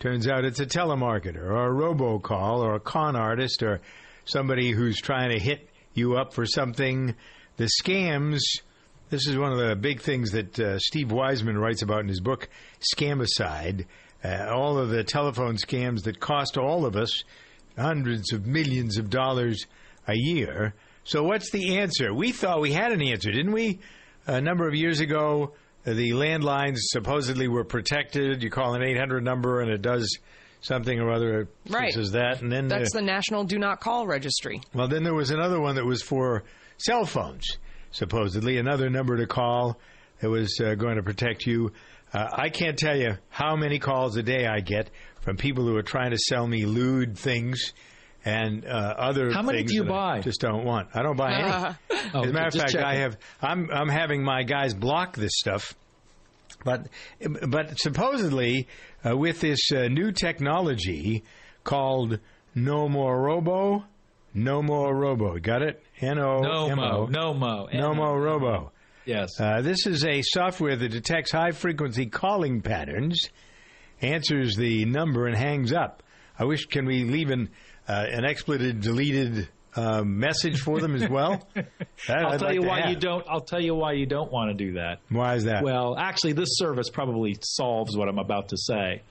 [0.00, 3.82] Turns out it's a telemarketer or a robocall or a con artist or
[4.24, 7.14] somebody who's trying to hit you up for something.
[7.58, 8.40] The scams.
[9.10, 12.22] This is one of the big things that uh, Steve Weisman writes about in his
[12.22, 12.48] book,
[12.96, 13.84] Scamicide.
[14.24, 17.22] Uh, all of the telephone scams that cost all of us
[17.76, 19.66] hundreds of millions of dollars
[20.08, 20.72] a year.
[21.04, 22.14] So, what's the answer?
[22.14, 23.80] We thought we had an answer, didn't we?
[24.26, 25.52] A number of years ago,
[25.84, 28.42] the landlines supposedly were protected.
[28.42, 30.18] You call an 800 number and it does
[30.60, 31.48] something or other.
[31.68, 31.92] Right.
[31.92, 32.42] Says that.
[32.42, 34.60] And then That's uh, the National Do Not Call Registry.
[34.74, 36.44] well, then there was another one that was for
[36.78, 37.46] cell phones,
[37.92, 39.78] supposedly another number to call
[40.20, 41.72] that was uh, going to protect you.
[42.12, 44.90] Uh, I can't tell you how many calls a day I get
[45.22, 47.72] from people who are trying to sell me lewd things
[48.24, 49.32] and uh, other.
[49.32, 50.20] How many things do you that I buy?
[50.20, 50.88] just don't want.
[50.94, 51.76] I don't buy any.
[52.12, 53.16] Oh, As a matter of fact, I have.
[53.40, 55.74] I'm I'm having my guys block this stuff.
[56.64, 56.88] But
[57.48, 58.68] but supposedly
[59.08, 61.24] uh, with this uh, new technology
[61.64, 62.18] called
[62.54, 63.84] No More Robo,
[64.34, 65.38] No More Robo.
[65.38, 65.82] Got it?
[66.00, 67.06] N O M O.
[67.06, 67.68] No mo.
[67.72, 68.72] No More Robo.
[69.06, 69.28] Yes.
[69.40, 73.30] Uh, this is a software that detects high frequency calling patterns,
[74.02, 76.02] answers the number, and hangs up.
[76.38, 77.50] I wish can we leave an uh,
[78.10, 81.46] an expletive deleted uh, message for them as well?
[82.08, 82.90] I'll tell like you why have.
[82.90, 83.24] you don't.
[83.28, 85.00] I'll tell you why you don't want to do that.
[85.08, 85.62] Why is that?
[85.62, 89.02] Well, actually, this service probably solves what I'm about to say,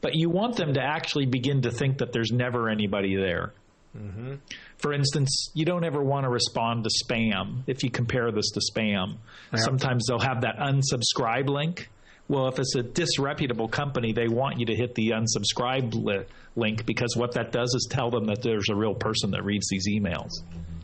[0.00, 3.52] but you want them to actually begin to think that there's never anybody there.
[3.96, 4.34] Mm-hmm.
[4.76, 8.60] For instance, you don't ever want to respond to spam if you compare this to
[8.60, 9.16] spam.
[9.52, 9.60] Yeah.
[9.60, 11.88] Sometimes they'll have that unsubscribe link.
[12.28, 16.84] Well, if it's a disreputable company, they want you to hit the unsubscribe li- link
[16.84, 19.88] because what that does is tell them that there's a real person that reads these
[19.88, 20.30] emails.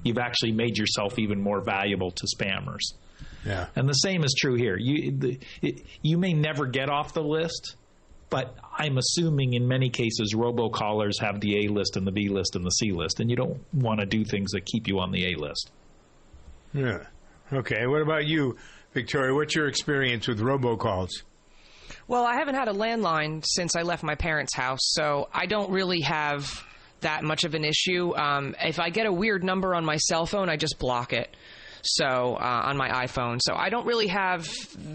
[0.02, 2.94] You've actually made yourself even more valuable to spammers.
[3.44, 3.66] Yeah.
[3.76, 4.76] And the same is true here.
[4.78, 7.76] You the, it, you may never get off the list,
[8.30, 12.56] but I'm assuming in many cases robocallers have the A list and the B list
[12.56, 15.12] and the C list, and you don't want to do things that keep you on
[15.12, 15.70] the A list.
[16.72, 17.00] Yeah.
[17.52, 17.86] Okay.
[17.86, 18.56] What about you,
[18.94, 19.34] Victoria?
[19.34, 21.10] What's your experience with robocalls?
[22.06, 25.70] Well, I haven't had a landline since I left my parents' house, so I don't
[25.70, 26.62] really have
[27.00, 28.14] that much of an issue.
[28.14, 31.34] Um, if I get a weird number on my cell phone, I just block it.
[31.84, 34.48] So uh, on my iPhone, so I don't really have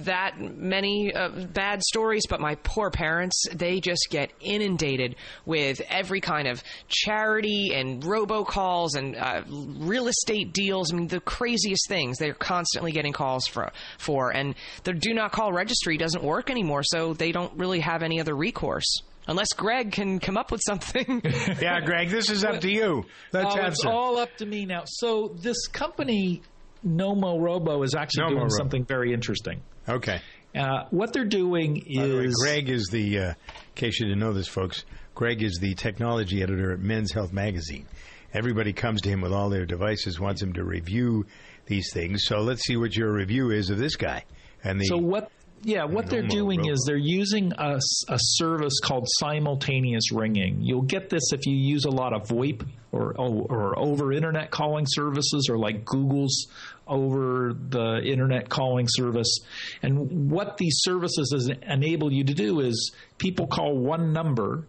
[0.06, 2.24] that many uh, bad stories.
[2.28, 8.96] But my poor parents, they just get inundated with every kind of charity and robocalls
[8.96, 10.92] and uh, real estate deals.
[10.92, 13.72] I mean, the craziest things they're constantly getting calls for.
[13.98, 18.04] For and the do not call registry doesn't work anymore, so they don't really have
[18.04, 19.02] any other recourse.
[19.28, 21.22] Unless Greg can come up with something.
[21.62, 23.06] yeah, Greg, this is up to you.
[23.32, 23.92] Let's oh, have it's some.
[23.92, 24.84] all up to me now.
[24.86, 26.42] So this company,
[26.86, 28.56] Nomorobo, is actually Nomo doing Robo.
[28.58, 29.62] something very interesting.
[29.88, 30.22] Okay.
[30.56, 33.36] Uh, what they're doing By the way, is Greg is the, uh, in
[33.76, 37.86] case you didn't know this, folks, Greg is the technology editor at Men's Health Magazine.
[38.34, 41.26] Everybody comes to him with all their devices, wants him to review
[41.66, 42.24] these things.
[42.26, 44.26] So let's see what your review is of this guy.
[44.64, 45.32] And the so what?
[45.64, 46.72] Yeah, what they're doing Robo.
[46.72, 50.62] is they're using a, a service called simultaneous ringing.
[50.62, 54.52] You'll get this if you use a lot of VoIP or oh, or over internet
[54.52, 56.48] calling services or like Google's
[56.88, 59.40] over the internet calling service.
[59.84, 64.66] And what these services is, enable you to do is people call one number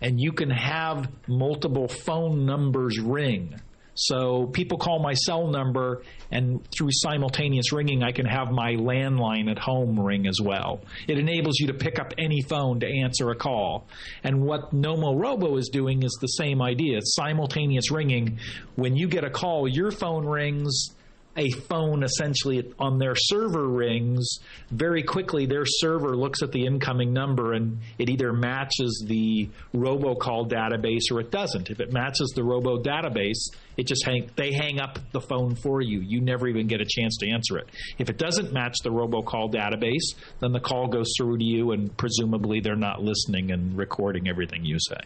[0.00, 3.60] and you can have multiple phone numbers ring.
[3.94, 9.50] So people call my cell number, and through simultaneous ringing, I can have my landline
[9.50, 10.80] at home ring as well.
[11.06, 13.86] It enables you to pick up any phone to answer a call.
[14.24, 16.98] And what Nomorobo is doing is the same idea.
[16.98, 18.38] It's simultaneous ringing.
[18.74, 20.90] When you get a call, your phone rings
[21.36, 24.38] a phone essentially on their server rings,
[24.70, 30.48] very quickly their server looks at the incoming number and it either matches the robocall
[30.48, 31.70] database or it doesn't.
[31.70, 35.80] If it matches the robo database, it just hang they hang up the phone for
[35.80, 36.00] you.
[36.00, 37.68] You never even get a chance to answer it.
[37.98, 41.96] If it doesn't match the robocall database, then the call goes through to you and
[41.96, 45.00] presumably they're not listening and recording everything you say.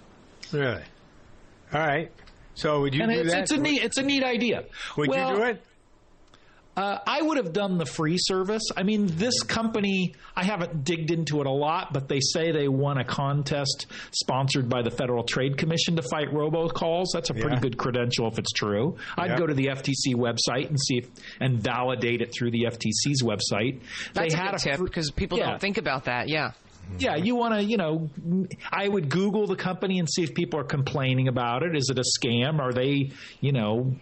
[0.52, 0.82] Really?
[1.72, 2.12] All right.
[2.54, 3.42] So would you and do it's, that?
[3.42, 4.64] it's a neat it's a neat idea.
[4.96, 5.62] Would Well, you do it?
[6.78, 8.62] Uh, I would have done the free service.
[8.76, 12.68] I mean, this company, I haven't digged into it a lot, but they say they
[12.68, 17.06] won a contest sponsored by the Federal Trade Commission to fight robocalls.
[17.12, 17.60] That's a pretty Yeah.
[17.62, 18.96] good credential if it's true.
[19.16, 19.38] I'd Yeah.
[19.38, 21.08] go to the FTC website and see if,
[21.40, 23.80] and validate it through the FTC's website.
[24.14, 25.50] That's they a had good tip fr- because people Yeah.
[25.50, 26.28] don't think about that.
[26.28, 26.52] Yeah.
[27.00, 28.08] yeah, you want to, you know,
[28.70, 31.76] I would Google the company and see if people are complaining about it.
[31.76, 32.60] Is it a scam?
[32.60, 33.10] Are they,
[33.40, 33.96] you know, have-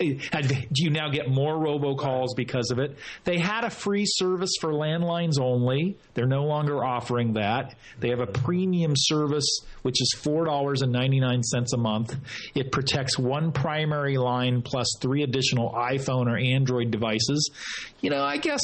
[0.00, 2.96] do you now get more robocalls because of it?
[3.24, 5.96] They had a free service for landlines only.
[6.14, 7.74] They're no longer offering that.
[7.98, 12.16] They have a premium service, which is $4.99 a month.
[12.54, 17.50] It protects one primary line plus three additional iPhone or Android devices.
[18.00, 18.62] You know, I guess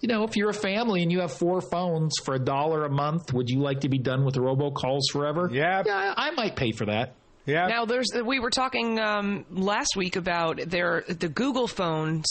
[0.00, 2.90] you know, if you're a family and you have four phones for a dollar a
[2.90, 5.50] month, would you like to be done with robocalls forever?
[5.52, 5.82] Yeah.
[5.84, 7.14] Yeah, I I might pay for that.
[7.48, 7.66] Yeah.
[7.66, 12.26] Now there's we were talking um, last week about their the Google phones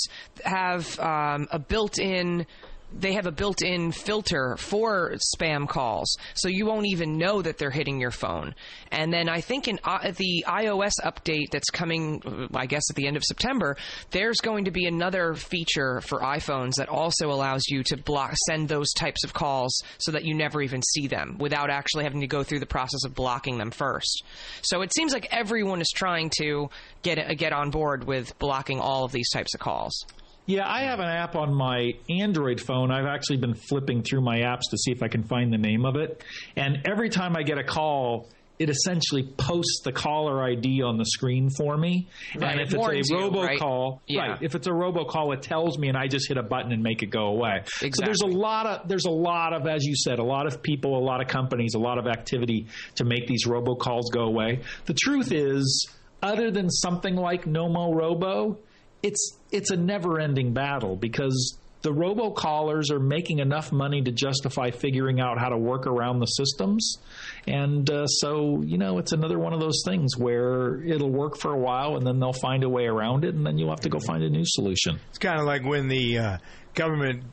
[0.46, 2.46] have um, a built-in
[2.94, 7.70] they have a built-in filter for spam calls, so you won't even know that they're
[7.70, 8.56] hitting your phone.
[8.92, 12.96] And then I think in uh, the iOS update that's coming, uh, I guess at
[12.96, 13.78] the end of September,
[14.12, 18.70] there's going to be another feature for iPhones that also allows you to block send
[18.70, 22.28] those types of calls so that you never even see them without actually having to
[22.28, 24.24] go through the process of blocking them first.
[24.62, 26.70] So it seems like everyone is trying to
[27.02, 30.06] get uh, get on board with blocking all of these types of calls.
[30.48, 32.90] Yeah, I have an app on my Android phone.
[32.90, 35.86] I've actually been flipping through my apps to see if I can find the name
[35.86, 36.24] of it.
[36.56, 41.04] And every time I get a call, it essentially posts the caller ID on the
[41.06, 42.08] screen for me.
[42.34, 43.60] Right, and it if it's a you, right?
[43.60, 44.22] robocall, Yeah.
[44.22, 46.82] right, if it's a robocall, it tells me and I just hit a button and
[46.82, 47.58] make it go away.
[47.82, 47.92] Exactly.
[47.92, 50.64] So there's a lot of there's a lot of as you said, a lot of
[50.64, 54.62] people, a lot of companies, a lot of activity to make these robocalls go away.
[54.86, 55.88] The truth is
[56.24, 58.58] other than something like Nomorobo,
[59.04, 65.20] it's it's a never-ending battle because the robocallers are making enough money to justify figuring
[65.20, 66.98] out how to work around the systems.
[67.46, 71.54] And uh, so, you know, it's another one of those things where it'll work for
[71.54, 73.90] a while and then they'll find a way around it and then you'll have to
[73.90, 75.00] go find a new solution.
[75.10, 76.38] It's kind of like when the uh,
[76.74, 77.24] government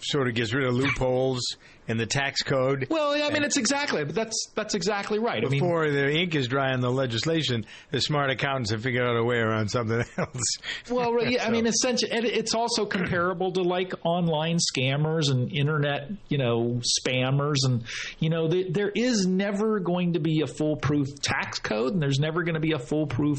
[0.00, 1.42] sort of gets rid of loopholes
[1.88, 2.86] in the tax code.
[2.90, 5.38] Well, I mean, it's exactly that's that's exactly right.
[5.38, 9.06] I mean, Before the ink is dry on the legislation, the smart accountants have figured
[9.06, 10.56] out a way around something else.
[10.90, 16.10] Well, right, yeah, I mean, essentially, it's also comparable to like online scammers and internet,
[16.28, 17.84] you know, spammers, and
[18.18, 22.18] you know, the, there is never going to be a foolproof tax code, and there's
[22.18, 23.38] never going to be a foolproof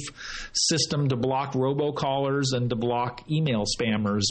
[0.53, 4.23] system to block robocallers and to block email spammers.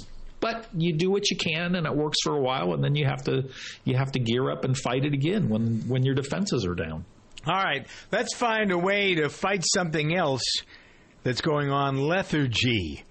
[0.47, 3.05] But you do what you can, and it works for a while, and then you
[3.05, 3.49] have to
[3.85, 7.05] you have to gear up and fight it again when when your defenses are down.
[7.49, 10.45] All right, let's find a way to fight something else
[11.25, 13.03] that's going on lethargy.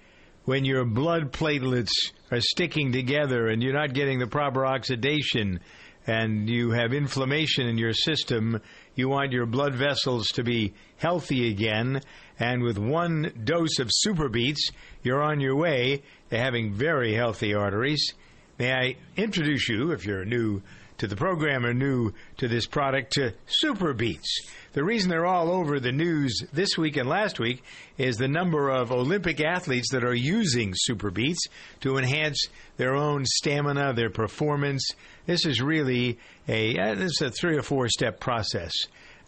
[0.46, 1.92] When your blood platelets
[2.30, 5.60] are sticking together and you're not getting the proper oxidation
[6.06, 8.62] and you have inflammation in your system,
[8.94, 12.00] you want your blood vessels to be healthy again.
[12.38, 14.72] And with one dose of SuperBeets,
[15.02, 18.12] you're on your way to having very healthy arteries.
[18.58, 20.62] May I introduce you, if you're new
[20.98, 23.32] to the program or new to this product, to
[23.62, 24.26] SuperBeets.
[24.72, 27.62] The reason they're all over the news this week and last week
[27.98, 31.48] is the number of Olympic athletes that are using SuperBeets
[31.80, 34.86] to enhance their own stamina, their performance.
[35.26, 36.18] This is really
[36.48, 38.72] a uh, this is a three or four step process,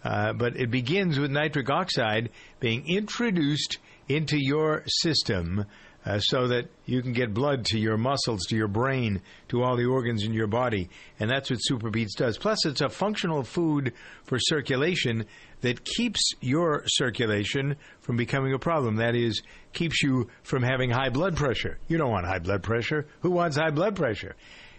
[0.08, 2.30] uh, but it begins with nitric oxide
[2.60, 3.76] being introduced
[4.08, 5.66] into your system
[6.06, 9.76] uh, so that you can get blood to your muscles, to your brain, to all
[9.76, 10.88] the organs in your body.
[11.20, 12.38] And that's what SuperBeets does.
[12.38, 13.92] Plus, it's a functional food
[14.24, 15.26] for circulation
[15.60, 18.96] that keeps your circulation from becoming a problem.
[18.96, 19.42] That is,
[19.74, 21.78] keeps you from having high blood pressure.
[21.86, 23.06] You don't want high blood pressure.
[23.20, 24.36] Who wants high blood pressure?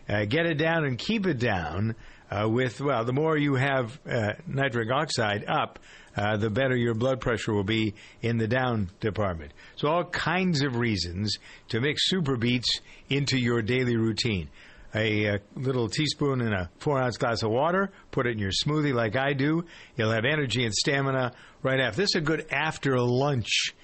[0.09, 1.95] Uh, get it down and keep it down
[2.31, 5.79] uh, with, well, the more you have uh, nitric oxide up,
[6.15, 9.51] uh, the better your blood pressure will be in the down department.
[9.75, 11.37] So, all kinds of reasons
[11.69, 14.49] to mix SuperBeets into your daily routine.
[14.95, 18.51] A, uh little teaspoon in a four ounce glass of water, put it in your
[18.51, 19.65] smoothie like I do.
[19.95, 22.01] You'll have energy and stamina right after.
[22.01, 23.75] This is a good after lunch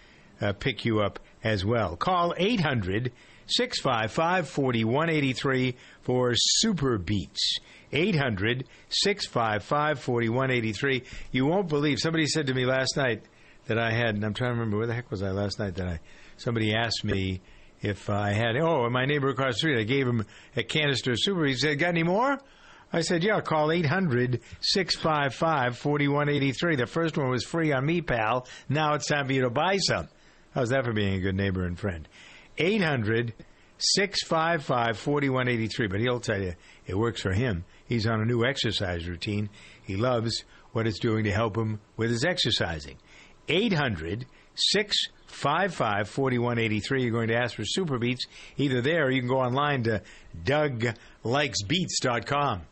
[0.41, 1.95] uh, pick you up as well.
[1.95, 3.11] Call 800
[3.47, 6.33] 655 4183 for
[6.63, 7.59] SuperBeets.
[7.95, 11.03] 800 655 4183.
[11.31, 13.23] You won't believe, somebody said to me last night
[13.67, 15.75] that I had, and I'm trying to remember where the heck was I last night
[15.75, 15.99] that I,
[16.37, 17.41] somebody asked me
[17.81, 20.25] if I had, oh, my neighbor across the street, I gave him
[20.55, 21.45] a canister of Super.
[21.45, 22.39] He said, got any more?
[22.91, 26.75] I said, yeah, call 800 655 4183.
[26.75, 28.47] The first one was free on me, pal.
[28.69, 30.07] Now it's time for you to buy some.
[30.53, 32.07] How's that for being a good neighbor and friend?
[32.57, 33.33] 800
[33.77, 35.87] 655 4183.
[35.87, 36.53] But he'll tell you
[36.85, 37.65] it works for him.
[37.88, 39.51] He's on a new exercise routine.
[39.83, 42.97] He loves what it's doing to help him with his exercising.
[43.47, 44.25] 800
[44.55, 47.03] 655 4183.
[47.03, 48.25] You're going to ask for SuperBeets.
[48.57, 50.01] Either there or you can go online to
[50.43, 52.63] DougLikesBeats.com.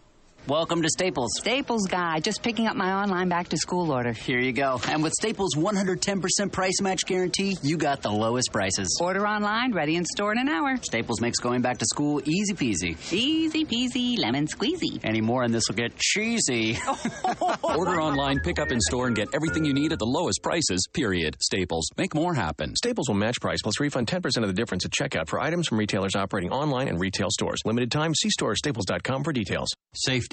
[0.47, 1.29] Welcome to Staples.
[1.37, 4.11] Staples guy, just picking up my online back to school order.
[4.11, 4.77] Here you go.
[4.89, 8.99] And with Staples' 110% price match guarantee, you got the lowest prices.
[9.01, 10.75] Order online, ready in store in an hour.
[10.81, 13.13] Staples makes going back to school easy peasy.
[13.13, 14.99] Easy peasy, lemon squeezy.
[15.05, 16.77] Any more and this will get cheesy.
[17.63, 20.85] Order online, pick up in store, and get everything you need at the lowest prices,
[20.91, 21.37] period.
[21.39, 21.89] Staples.
[21.95, 22.75] Make more happen.
[22.75, 25.79] Staples will match price plus refund 10% of the difference at checkout for items from
[25.79, 27.61] retailers operating online and retail stores.
[27.63, 28.13] Limited time.
[28.13, 29.69] See store staples.com for details.
[29.93, 30.32] Safety.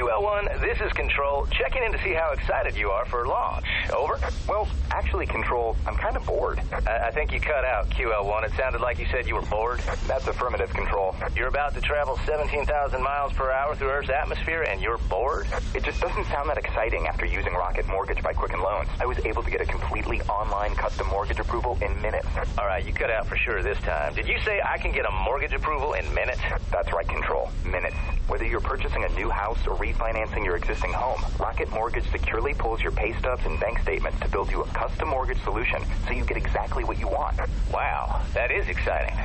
[0.00, 3.66] QL1, this is Control, checking in to see how excited you are for launch.
[3.94, 4.18] Over?
[4.48, 6.58] Well, actually, Control, I'm kind of bored.
[6.86, 8.44] I, I think you cut out, QL1.
[8.44, 9.80] It sounded like you said you were bored.
[10.06, 11.14] That's affirmative, Control.
[11.36, 15.46] You're about to travel 17,000 miles per hour through Earth's atmosphere, and you're bored?
[15.74, 18.88] It just doesn't sound that exciting after using Rocket Mortgage by Quicken Loans.
[19.00, 22.26] I was able to get a completely online custom mortgage approval in minutes.
[22.56, 24.14] All right, you cut out for sure this time.
[24.14, 26.40] Did you say I can get a mortgage approval in minutes?
[26.72, 27.50] That's right, Control.
[27.66, 27.96] Minutes.
[28.28, 32.80] Whether you're purchasing a new house or refinancing your existing home, Rocket Mortgage securely pulls
[32.80, 36.24] your pay stubs and bank statements to build you a custom mortgage solution so you
[36.24, 37.38] get exactly what you want.
[37.72, 39.16] Wow, that is exciting.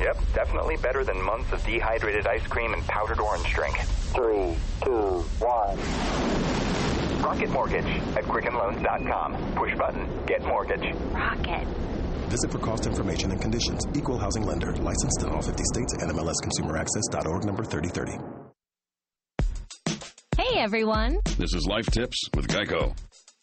[0.00, 3.78] Yep, definitely better than months of dehydrated ice cream and powdered orange drink.
[4.14, 5.78] Three, two, one.
[7.22, 9.54] Rocket Mortgage at QuickenLoans.com.
[9.54, 10.94] Push button, get mortgage.
[11.12, 11.66] Rocket.
[12.28, 13.84] Visit for cost information and conditions.
[13.96, 14.72] Equal housing lender.
[14.76, 15.96] Licensed in all 50 states.
[15.96, 18.57] NMLSConsumerAccess.org number 3030.
[20.58, 21.20] Everyone!
[21.38, 22.92] This is Life Tips with Geico.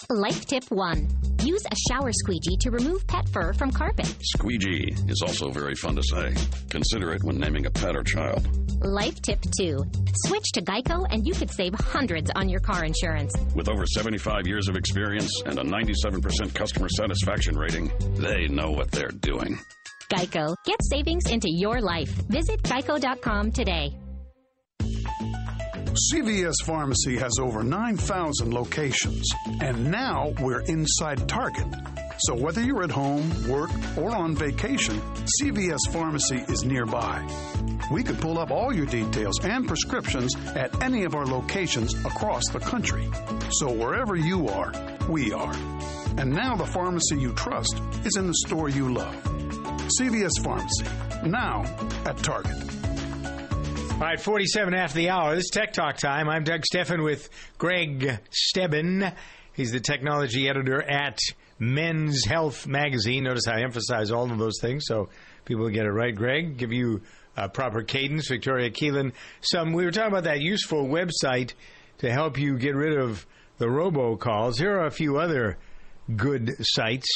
[0.09, 1.07] Life tip 1.
[1.45, 4.13] Use a shower squeegee to remove pet fur from carpet.
[4.21, 6.35] Squeegee is also very fun to say.
[6.69, 8.45] Consider it when naming a pet or child.
[8.83, 9.77] Life tip 2.
[10.25, 13.33] Switch to Geico and you could save hundreds on your car insurance.
[13.55, 18.91] With over 75 years of experience and a 97% customer satisfaction rating, they know what
[18.91, 19.57] they're doing.
[20.11, 20.53] Geico.
[20.65, 22.09] Get savings into your life.
[22.27, 23.95] Visit geico.com today.
[25.95, 29.25] CVS Pharmacy has over 9,000 locations,
[29.61, 31.67] and now we're inside Target.
[32.17, 34.99] So whether you're at home, work, or on vacation,
[35.39, 37.25] CVS Pharmacy is nearby.
[37.93, 42.43] We could pull up all your details and prescriptions at any of our locations across
[42.49, 43.09] the country.
[43.51, 44.73] So wherever you are,
[45.07, 45.55] we are.
[46.17, 49.15] And now the pharmacy you trust is in the store you love.
[49.97, 50.85] CVS Pharmacy,
[51.23, 51.63] now
[52.05, 52.84] at Target.
[53.95, 55.35] All right, 47 after the hour.
[55.35, 56.27] This is Tech Talk time.
[56.27, 59.15] I'm Doug Stephan with Greg Stebben.
[59.53, 61.17] He's the technology editor at
[61.59, 63.23] Men's Health Magazine.
[63.23, 65.07] Notice how I emphasize all of those things so
[65.45, 66.13] people get it right.
[66.13, 67.03] Greg, give you
[67.37, 68.27] a proper cadence.
[68.27, 69.71] Victoria Keelan, some.
[69.71, 71.53] We were talking about that useful website
[71.99, 73.25] to help you get rid of
[73.59, 74.59] the robocalls.
[74.59, 75.57] Here are a few other
[76.13, 77.07] good sites.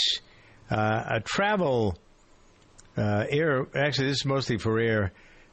[0.71, 1.97] Uh, a travel
[2.95, 3.67] uh, air.
[3.75, 5.11] Actually, this is mostly for air.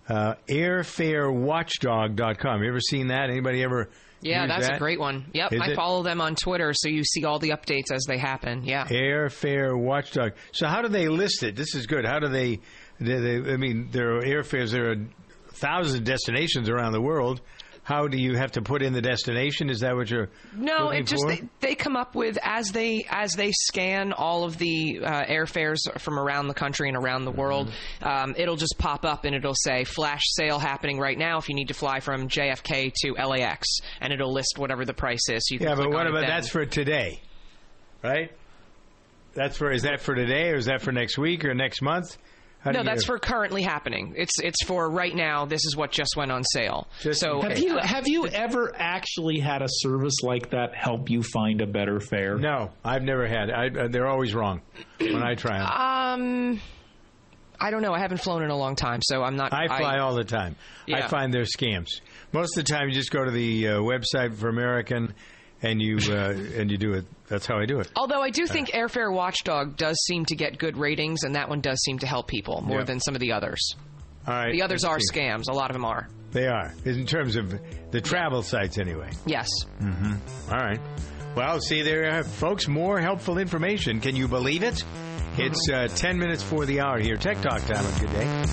[0.09, 2.63] Uh, airfarewatchdog.com.
[2.63, 3.31] You ever seen that?
[3.31, 3.91] Anybody ever?
[4.23, 4.77] Yeah, that's that?
[4.77, 5.27] a great one.
[5.35, 5.77] Yep, Is I it?
[5.77, 8.65] follow them on Twitter, so you see all the updates as they happen.
[8.65, 8.87] Yeah.
[8.87, 10.33] Airfare Watchdog.
[10.53, 11.55] So how do they list it?
[11.55, 12.05] This is good.
[12.05, 12.61] How do they?
[13.03, 14.73] do they I mean, there are airfares.
[14.73, 14.97] There are
[15.53, 17.41] thousands of destinations around the world.
[17.87, 19.70] How do you have to put in the destination?
[19.70, 20.28] Is that what you're?
[20.53, 24.59] No, it just they, they come up with as they as they scan all of
[24.59, 27.68] the uh, airfares from around the country and around the world.
[27.68, 28.09] Mm-hmm.
[28.09, 31.55] Um, it'll just pop up and it'll say flash sale happening right now if you
[31.55, 35.47] need to fly from JFK to LAX, and it'll list whatever the price is.
[35.47, 37.22] So you can yeah, but what about that's for today,
[38.03, 38.32] right?
[39.34, 42.16] That's for is that for today or is that for next week or next month?
[42.67, 44.14] How no, that's for currently happening.
[44.17, 45.47] It's it's for right now.
[45.47, 46.89] This is what just went on sale.
[47.12, 51.61] so have you have you ever actually had a service like that help you find
[51.61, 52.37] a better fare?
[52.37, 53.51] No, I've never had.
[53.51, 54.62] I, uh, they're always wrong
[54.99, 56.57] when I try them.
[56.57, 56.61] Um,
[57.61, 57.93] I don't know.
[57.95, 59.53] I haven't flown in a long time, so I'm not.
[59.53, 60.57] I fly all the time.
[60.93, 62.01] I find they're scams.
[62.33, 65.14] Most of the time, you just go to the uh, website for American,
[65.63, 67.05] and you uh, and you do it.
[67.29, 67.91] That's how I do it.
[67.97, 71.61] Although I do think Airfare Watchdog does seem to get good ratings, and that one
[71.61, 72.85] does seem to help people more Yeah.
[72.85, 73.75] than some of the others.
[74.29, 75.19] All right, The others are see.
[75.21, 75.49] scams.
[75.49, 76.09] A lot of them are.
[76.33, 77.55] They are in terms of
[77.93, 79.11] the travel sites, anyway.
[79.25, 79.49] Yes.
[79.81, 80.53] Mm-hmm.
[80.53, 80.81] All right.
[81.37, 84.01] Well, see, there are folks more helpful information.
[84.01, 84.83] Can you believe it?
[85.39, 87.17] It's uh, ten minutes for the hour here.
[87.17, 87.85] Tech Talk time.
[88.01, 88.45] Good day.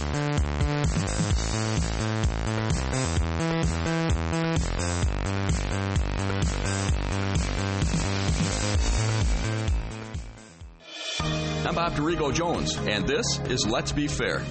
[11.73, 14.43] I'm Bob Dorigo Jones, and this is Let's Be Fair.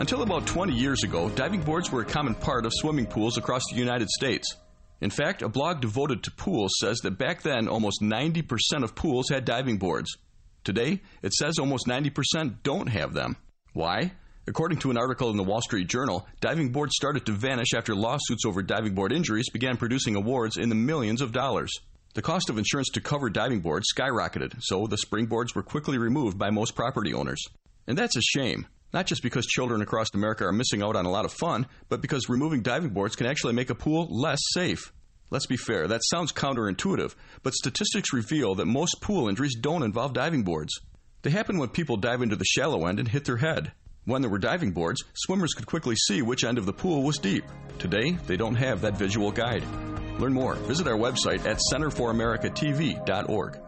[0.00, 3.62] Until about 20 years ago, diving boards were a common part of swimming pools across
[3.70, 4.56] the United States.
[5.00, 9.28] In fact, a blog devoted to pools says that back then almost 90% of pools
[9.28, 10.16] had diving boards.
[10.64, 13.36] Today, it says almost 90% don't have them.
[13.72, 14.10] Why?
[14.48, 17.94] According to an article in the Wall Street Journal, diving boards started to vanish after
[17.94, 21.70] lawsuits over diving board injuries began producing awards in the millions of dollars.
[22.14, 26.38] The cost of insurance to cover diving boards skyrocketed, so the springboards were quickly removed
[26.38, 27.42] by most property owners.
[27.88, 31.10] And that's a shame, not just because children across America are missing out on a
[31.10, 34.92] lot of fun, but because removing diving boards can actually make a pool less safe.
[35.30, 40.12] Let's be fair, that sounds counterintuitive, but statistics reveal that most pool injuries don't involve
[40.12, 40.72] diving boards.
[41.22, 43.72] They happen when people dive into the shallow end and hit their head.
[44.04, 47.18] When there were diving boards, swimmers could quickly see which end of the pool was
[47.18, 47.44] deep.
[47.80, 49.64] Today, they don't have that visual guide.
[50.18, 50.54] Learn more.
[50.54, 53.58] Visit our website at centerforamericatv.org.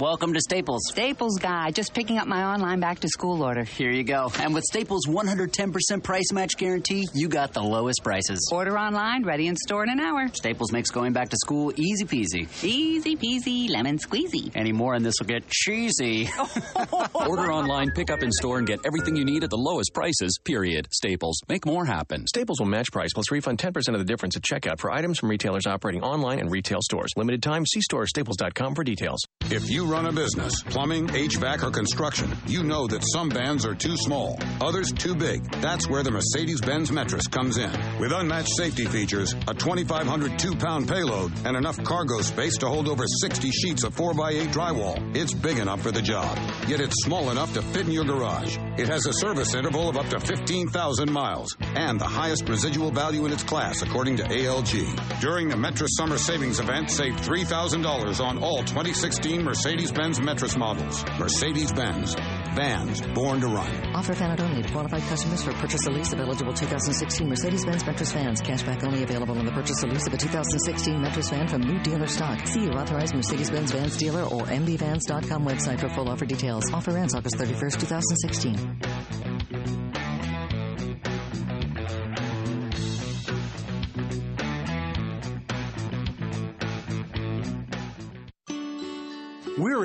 [0.00, 0.80] Welcome to Staples.
[0.88, 3.64] Staples guy, just picking up my online back to school order.
[3.64, 4.32] Here you go.
[4.40, 8.48] And with Staples 110% price match guarantee, you got the lowest prices.
[8.50, 10.28] Order online, ready in store in an hour.
[10.28, 12.48] Staples makes going back to school easy peasy.
[12.64, 14.50] Easy peasy, lemon squeezy.
[14.54, 16.30] Any more and this will get cheesy.
[17.14, 20.38] Order online, pick up in store, and get everything you need at the lowest prices,
[20.42, 20.88] period.
[20.92, 21.38] Staples.
[21.46, 22.26] Make more happen.
[22.26, 25.28] Staples will match price plus refund 10% of the difference at checkout for items from
[25.28, 27.10] retailers operating online and retail stores.
[27.18, 27.66] Limited time.
[27.66, 29.20] See store staples.com for details.
[29.50, 33.74] If you run a business, plumbing, HVAC, or construction, you know that some vans are
[33.74, 35.42] too small, others too big.
[35.60, 37.72] That's where the Mercedes Benz Metris comes in.
[37.98, 42.88] With unmatched safety features, a 2,500 two pound payload, and enough cargo space to hold
[42.88, 46.38] over 60 sheets of 4x8 drywall, it's big enough for the job.
[46.68, 48.56] Yet it's small enough to fit in your garage.
[48.78, 53.26] It has a service interval of up to 15,000 miles and the highest residual value
[53.26, 55.20] in its class, according to ALG.
[55.20, 61.04] During the Metris Summer Savings Event, save $3,000 on all 2016 Mercedes Benz Metris models.
[61.16, 62.16] Mercedes Benz.
[62.54, 63.94] Vans born to run.
[63.94, 68.12] Offer valid only to qualified customers for purchase or lease of eligible 2016 Mercedes-Benz Metris
[68.12, 68.42] vans.
[68.42, 71.78] Cashback only available on the purchase or lease of a 2016 Metris van from new
[71.84, 72.44] dealer stock.
[72.48, 76.64] See your authorized Mercedes-Benz Vans dealer or mbvans.com website for full offer details.
[76.72, 78.99] Offer ends August 31st, 2016.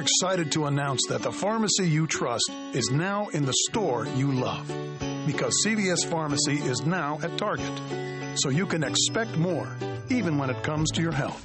[0.06, 4.68] Excited to announce that the pharmacy you trust is now in the store you love.
[5.26, 7.74] Because CVS Pharmacy is now at Target.
[8.36, 9.68] So you can expect more,
[10.10, 11.43] even when it comes to your health.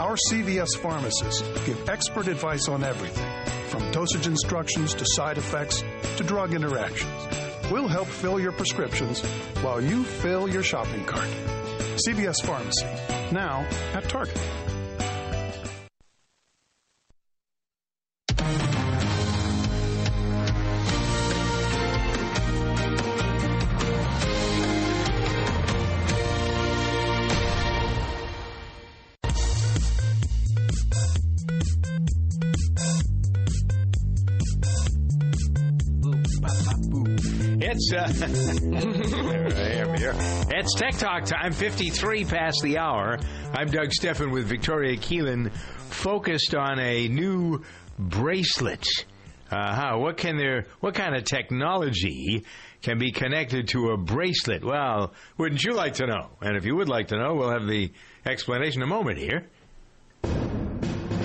[0.00, 3.30] Our CVS pharmacists give expert advice on everything,
[3.68, 5.84] from dosage instructions to side effects
[6.16, 7.26] to drug interactions.
[7.70, 9.20] We'll help fill your prescriptions
[9.60, 11.28] while you fill your shopping cart.
[12.08, 12.86] CVS Pharmacy,
[13.32, 14.40] now at Target.
[36.84, 38.08] It's uh,
[40.50, 41.52] it's Tech Talk time.
[41.52, 43.20] Fifty-three past the hour.
[43.52, 45.54] I'm Doug Stephan with Victoria Keelan,
[45.90, 47.62] focused on a new
[47.98, 48.84] bracelet.
[49.48, 50.00] Uh, how?
[50.00, 50.66] What can there?
[50.80, 52.44] What kind of technology
[52.82, 54.64] can be connected to a bracelet?
[54.64, 56.30] Well, wouldn't you like to know?
[56.40, 57.92] And if you would like to know, we'll have the
[58.26, 59.46] explanation in a moment here.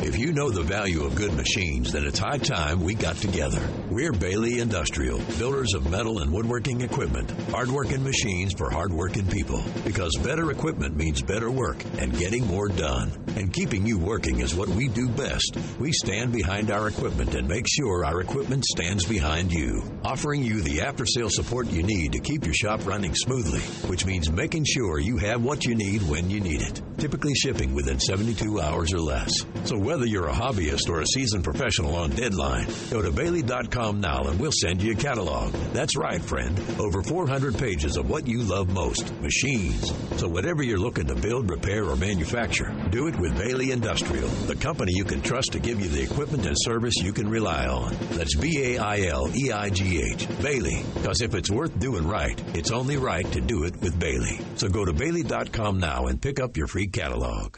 [0.07, 3.59] If you know the value of good machines, then it's high time we got together.
[3.89, 9.61] We're Baileigh Industrial, builders of metal and woodworking equipment, hardworking machines for hardworking people.
[9.83, 13.11] Because better equipment means better work and getting more done.
[13.35, 15.57] And keeping you working is what we do best.
[15.77, 20.61] We stand behind our equipment and make sure our equipment stands behind you, offering you
[20.61, 24.63] the after sale support you need to keep your shop running smoothly, which means making
[24.63, 26.81] sure you have what you need when you need it.
[26.97, 29.45] Typically shipping within 72 hours or less.
[29.65, 34.23] So whether you're a hobbyist or a seasoned professional on deadline, go to Baileigh.com now
[34.23, 35.53] and we'll send you a catalog.
[35.73, 36.59] That's right, friend.
[36.79, 39.93] Over 400 pages of what you love most machines.
[40.19, 44.55] So whatever you're looking to build, repair, or manufacture, do it with Baileigh Industrial, the
[44.55, 47.95] company you can trust to give you the equipment and service you can rely on.
[48.11, 50.27] That's B A I L E I G H.
[50.41, 50.83] Baileigh.
[50.95, 54.39] Because if it's worth doing right, it's only right to do it with Baileigh.
[54.55, 57.57] So go to Baileigh.com now and pick up your free catalog.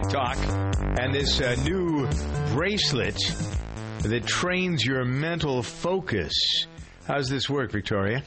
[0.00, 0.38] Tech Talk
[0.98, 2.08] and this uh, new
[2.54, 3.16] bracelet
[4.02, 6.32] that trains your mental focus.
[7.06, 8.22] How does this work, Victoria?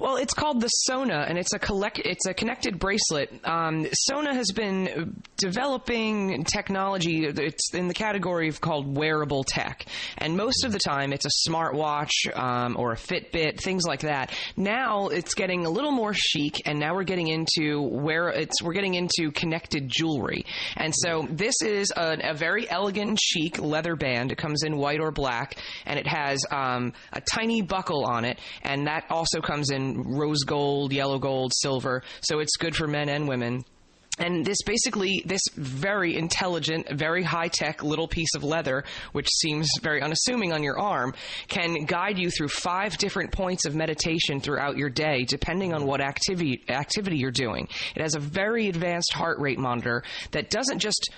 [0.00, 1.98] Well, it's called the Sona, and it's a collect.
[1.98, 3.30] It's a connected bracelet.
[3.44, 7.26] Um, Sona has been developing technology.
[7.26, 9.84] It's in the category of called wearable tech,
[10.16, 14.32] and most of the time it's a smartwatch um, or a Fitbit, things like that.
[14.56, 18.72] Now it's getting a little more chic, and now we're getting into where it's we're
[18.72, 20.46] getting into connected jewelry.
[20.78, 24.32] And so this is a, a very elegant, chic leather band.
[24.32, 28.38] It comes in white or black, and it has um, a tiny buckle on it,
[28.62, 32.02] and that also comes in rose gold, yellow gold, silver.
[32.20, 33.64] So it's good for men and women.
[34.20, 39.66] And this basically, this very intelligent, very high tech little piece of leather, which seems
[39.80, 41.14] very unassuming on your arm,
[41.48, 46.02] can guide you through five different points of meditation throughout your day, depending on what
[46.02, 47.66] activity, activity you're doing.
[47.96, 51.10] It has a very advanced heart rate monitor that doesn't just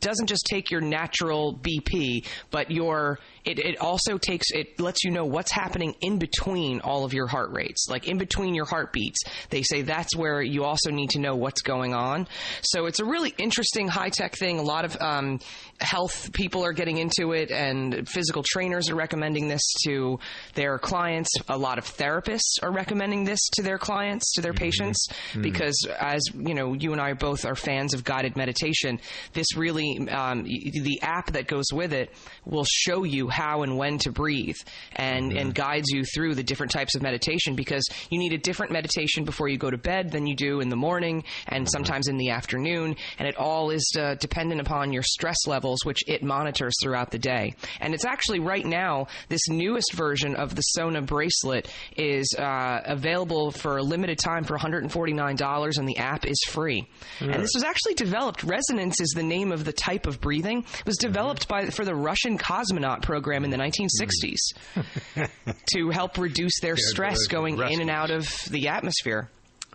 [0.00, 5.10] doesn't just take your natural BP, but your it, it also takes it lets you
[5.10, 9.18] know what's happening in between all of your heart rates, like in between your heartbeats.
[9.50, 12.28] They say that's where you also need to know what's going on.
[12.62, 14.58] So it's a really interesting high tech thing.
[14.58, 15.40] A lot of um,
[15.80, 20.18] health people are getting into it, and physical trainers are recommending this to
[20.54, 21.30] their clients.
[21.48, 25.42] A lot of therapists are recommending this to their clients, to their patients, Mhm.
[25.42, 29.00] because as you know, you and I both are fans of guided meditation.
[29.32, 32.12] This really, um, the app that goes with it
[32.44, 34.56] will show you how and when to breathe,
[34.96, 37.54] and and guides you through the different types of meditation.
[37.54, 40.68] Because you need a different meditation before you go to bed than you do in
[40.68, 45.02] the morning, and sometimes in the afternoon, and it all is uh, dependent upon your
[45.02, 47.54] stress levels, which it monitors throughout the day.
[47.80, 53.52] And it's actually right now this newest version of the Sona bracelet is uh, available
[53.52, 56.88] for a limited time for $149, and the app is free.
[57.20, 57.32] Yeah.
[57.32, 58.42] And this was actually developed.
[58.42, 60.58] Resonance is the name of the type of breathing.
[60.58, 65.28] It was developed by for the Russian cosmonaut program in the 1960s
[65.74, 69.30] to help reduce their stress going in and out of the atmosphere.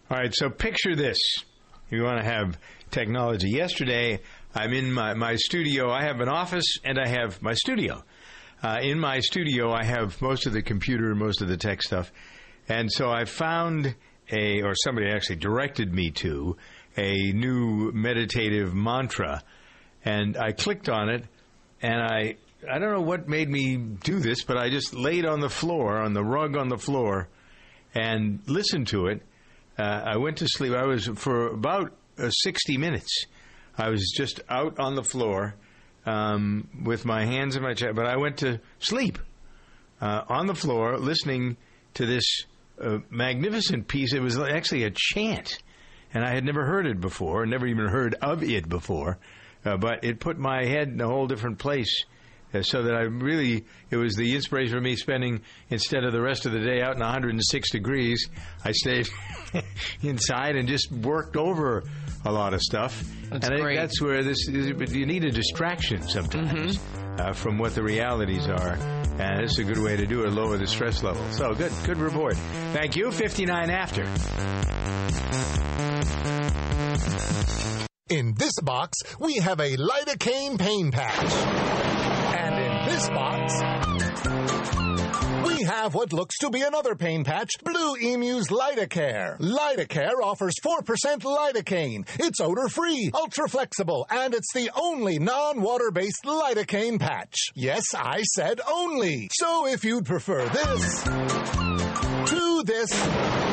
[0.09, 1.17] All right, so picture this.
[1.89, 2.57] You want to have
[2.91, 3.49] technology.
[3.49, 4.19] Yesterday,
[4.55, 5.91] I'm in my, my studio.
[5.91, 8.03] I have an office and I have my studio.
[8.61, 11.81] Uh, in my studio, I have most of the computer and most of the tech
[11.81, 12.11] stuff.
[12.69, 13.95] And so I found
[14.31, 16.55] a, or somebody actually directed me to,
[16.95, 19.43] a new meditative mantra.
[20.05, 21.25] And I clicked on it
[21.81, 22.35] and I,
[22.69, 25.97] I don't know what made me do this, but I just laid on the floor,
[25.97, 27.27] on the rug on the floor,
[27.93, 29.21] and listened to it.
[29.77, 30.73] Uh, I went to sleep.
[30.73, 33.25] I was for about uh, 60 minutes.
[33.77, 35.55] I was just out on the floor
[36.05, 39.17] um, with my hands in my chest, but I went to sleep
[40.01, 41.57] uh, on the floor listening
[41.95, 42.45] to this
[42.79, 44.13] uh, magnificent piece.
[44.13, 45.59] It was actually a chant,
[46.13, 49.17] and I had never heard it before, never even heard of it before,
[49.65, 52.05] uh, but it put my head in a whole different place.
[52.53, 56.21] Uh, so that I really, it was the inspiration for me spending instead of the
[56.21, 58.29] rest of the day out in 106 degrees,
[58.63, 59.07] I stayed
[60.01, 61.83] inside and just worked over
[62.25, 63.03] a lot of stuff.
[63.29, 63.77] That's and I think great.
[63.77, 66.79] that's where this is, but you need a distraction sometimes
[67.17, 68.73] uh, from what the realities are.
[69.19, 71.23] And it's a good way to do it, lower the stress level.
[71.31, 72.35] So good, good report.
[72.73, 73.11] Thank you.
[73.11, 74.03] 59 after.
[78.09, 81.82] In this box, we have a lidocaine pain patch.
[82.85, 83.53] This box,
[85.47, 89.39] we have what looks to be another pain patch, Blue Emu's Lidocare.
[89.39, 90.83] Lidocare offers 4%
[91.21, 92.05] lidocaine.
[92.19, 97.51] It's odor-free, ultra-flexible, and it's the only non-water-based lidocaine patch.
[97.55, 99.29] Yes, I said only.
[99.31, 103.52] So if you'd prefer this to this,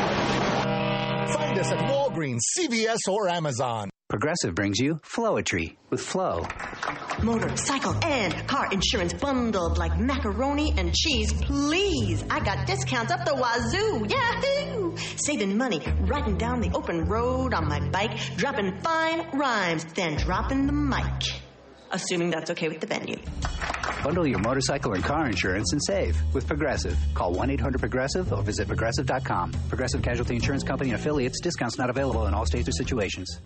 [1.33, 3.91] find us at Walgreens, CVS, or Amazon.
[4.09, 6.45] Progressive brings you Flowetry with Flow.
[7.23, 12.25] Motorcycle and car insurance bundled like macaroni and cheese, please.
[12.29, 14.07] I got discounts up the wazoo.
[14.09, 14.97] Yahoo!
[15.17, 20.67] Saving money, riding down the open road on my bike, dropping fine rhymes, then dropping
[20.67, 21.50] the mic.
[21.93, 23.19] Assuming that's okay with the venue.
[24.03, 26.97] Bundle your motorcycle and car insurance and save with Progressive.
[27.15, 29.53] Call 1 800 Progressive or visit progressive.com.
[29.69, 31.41] Progressive Casualty Insurance Company and affiliates.
[31.41, 33.41] Discounts not available in all states or situations.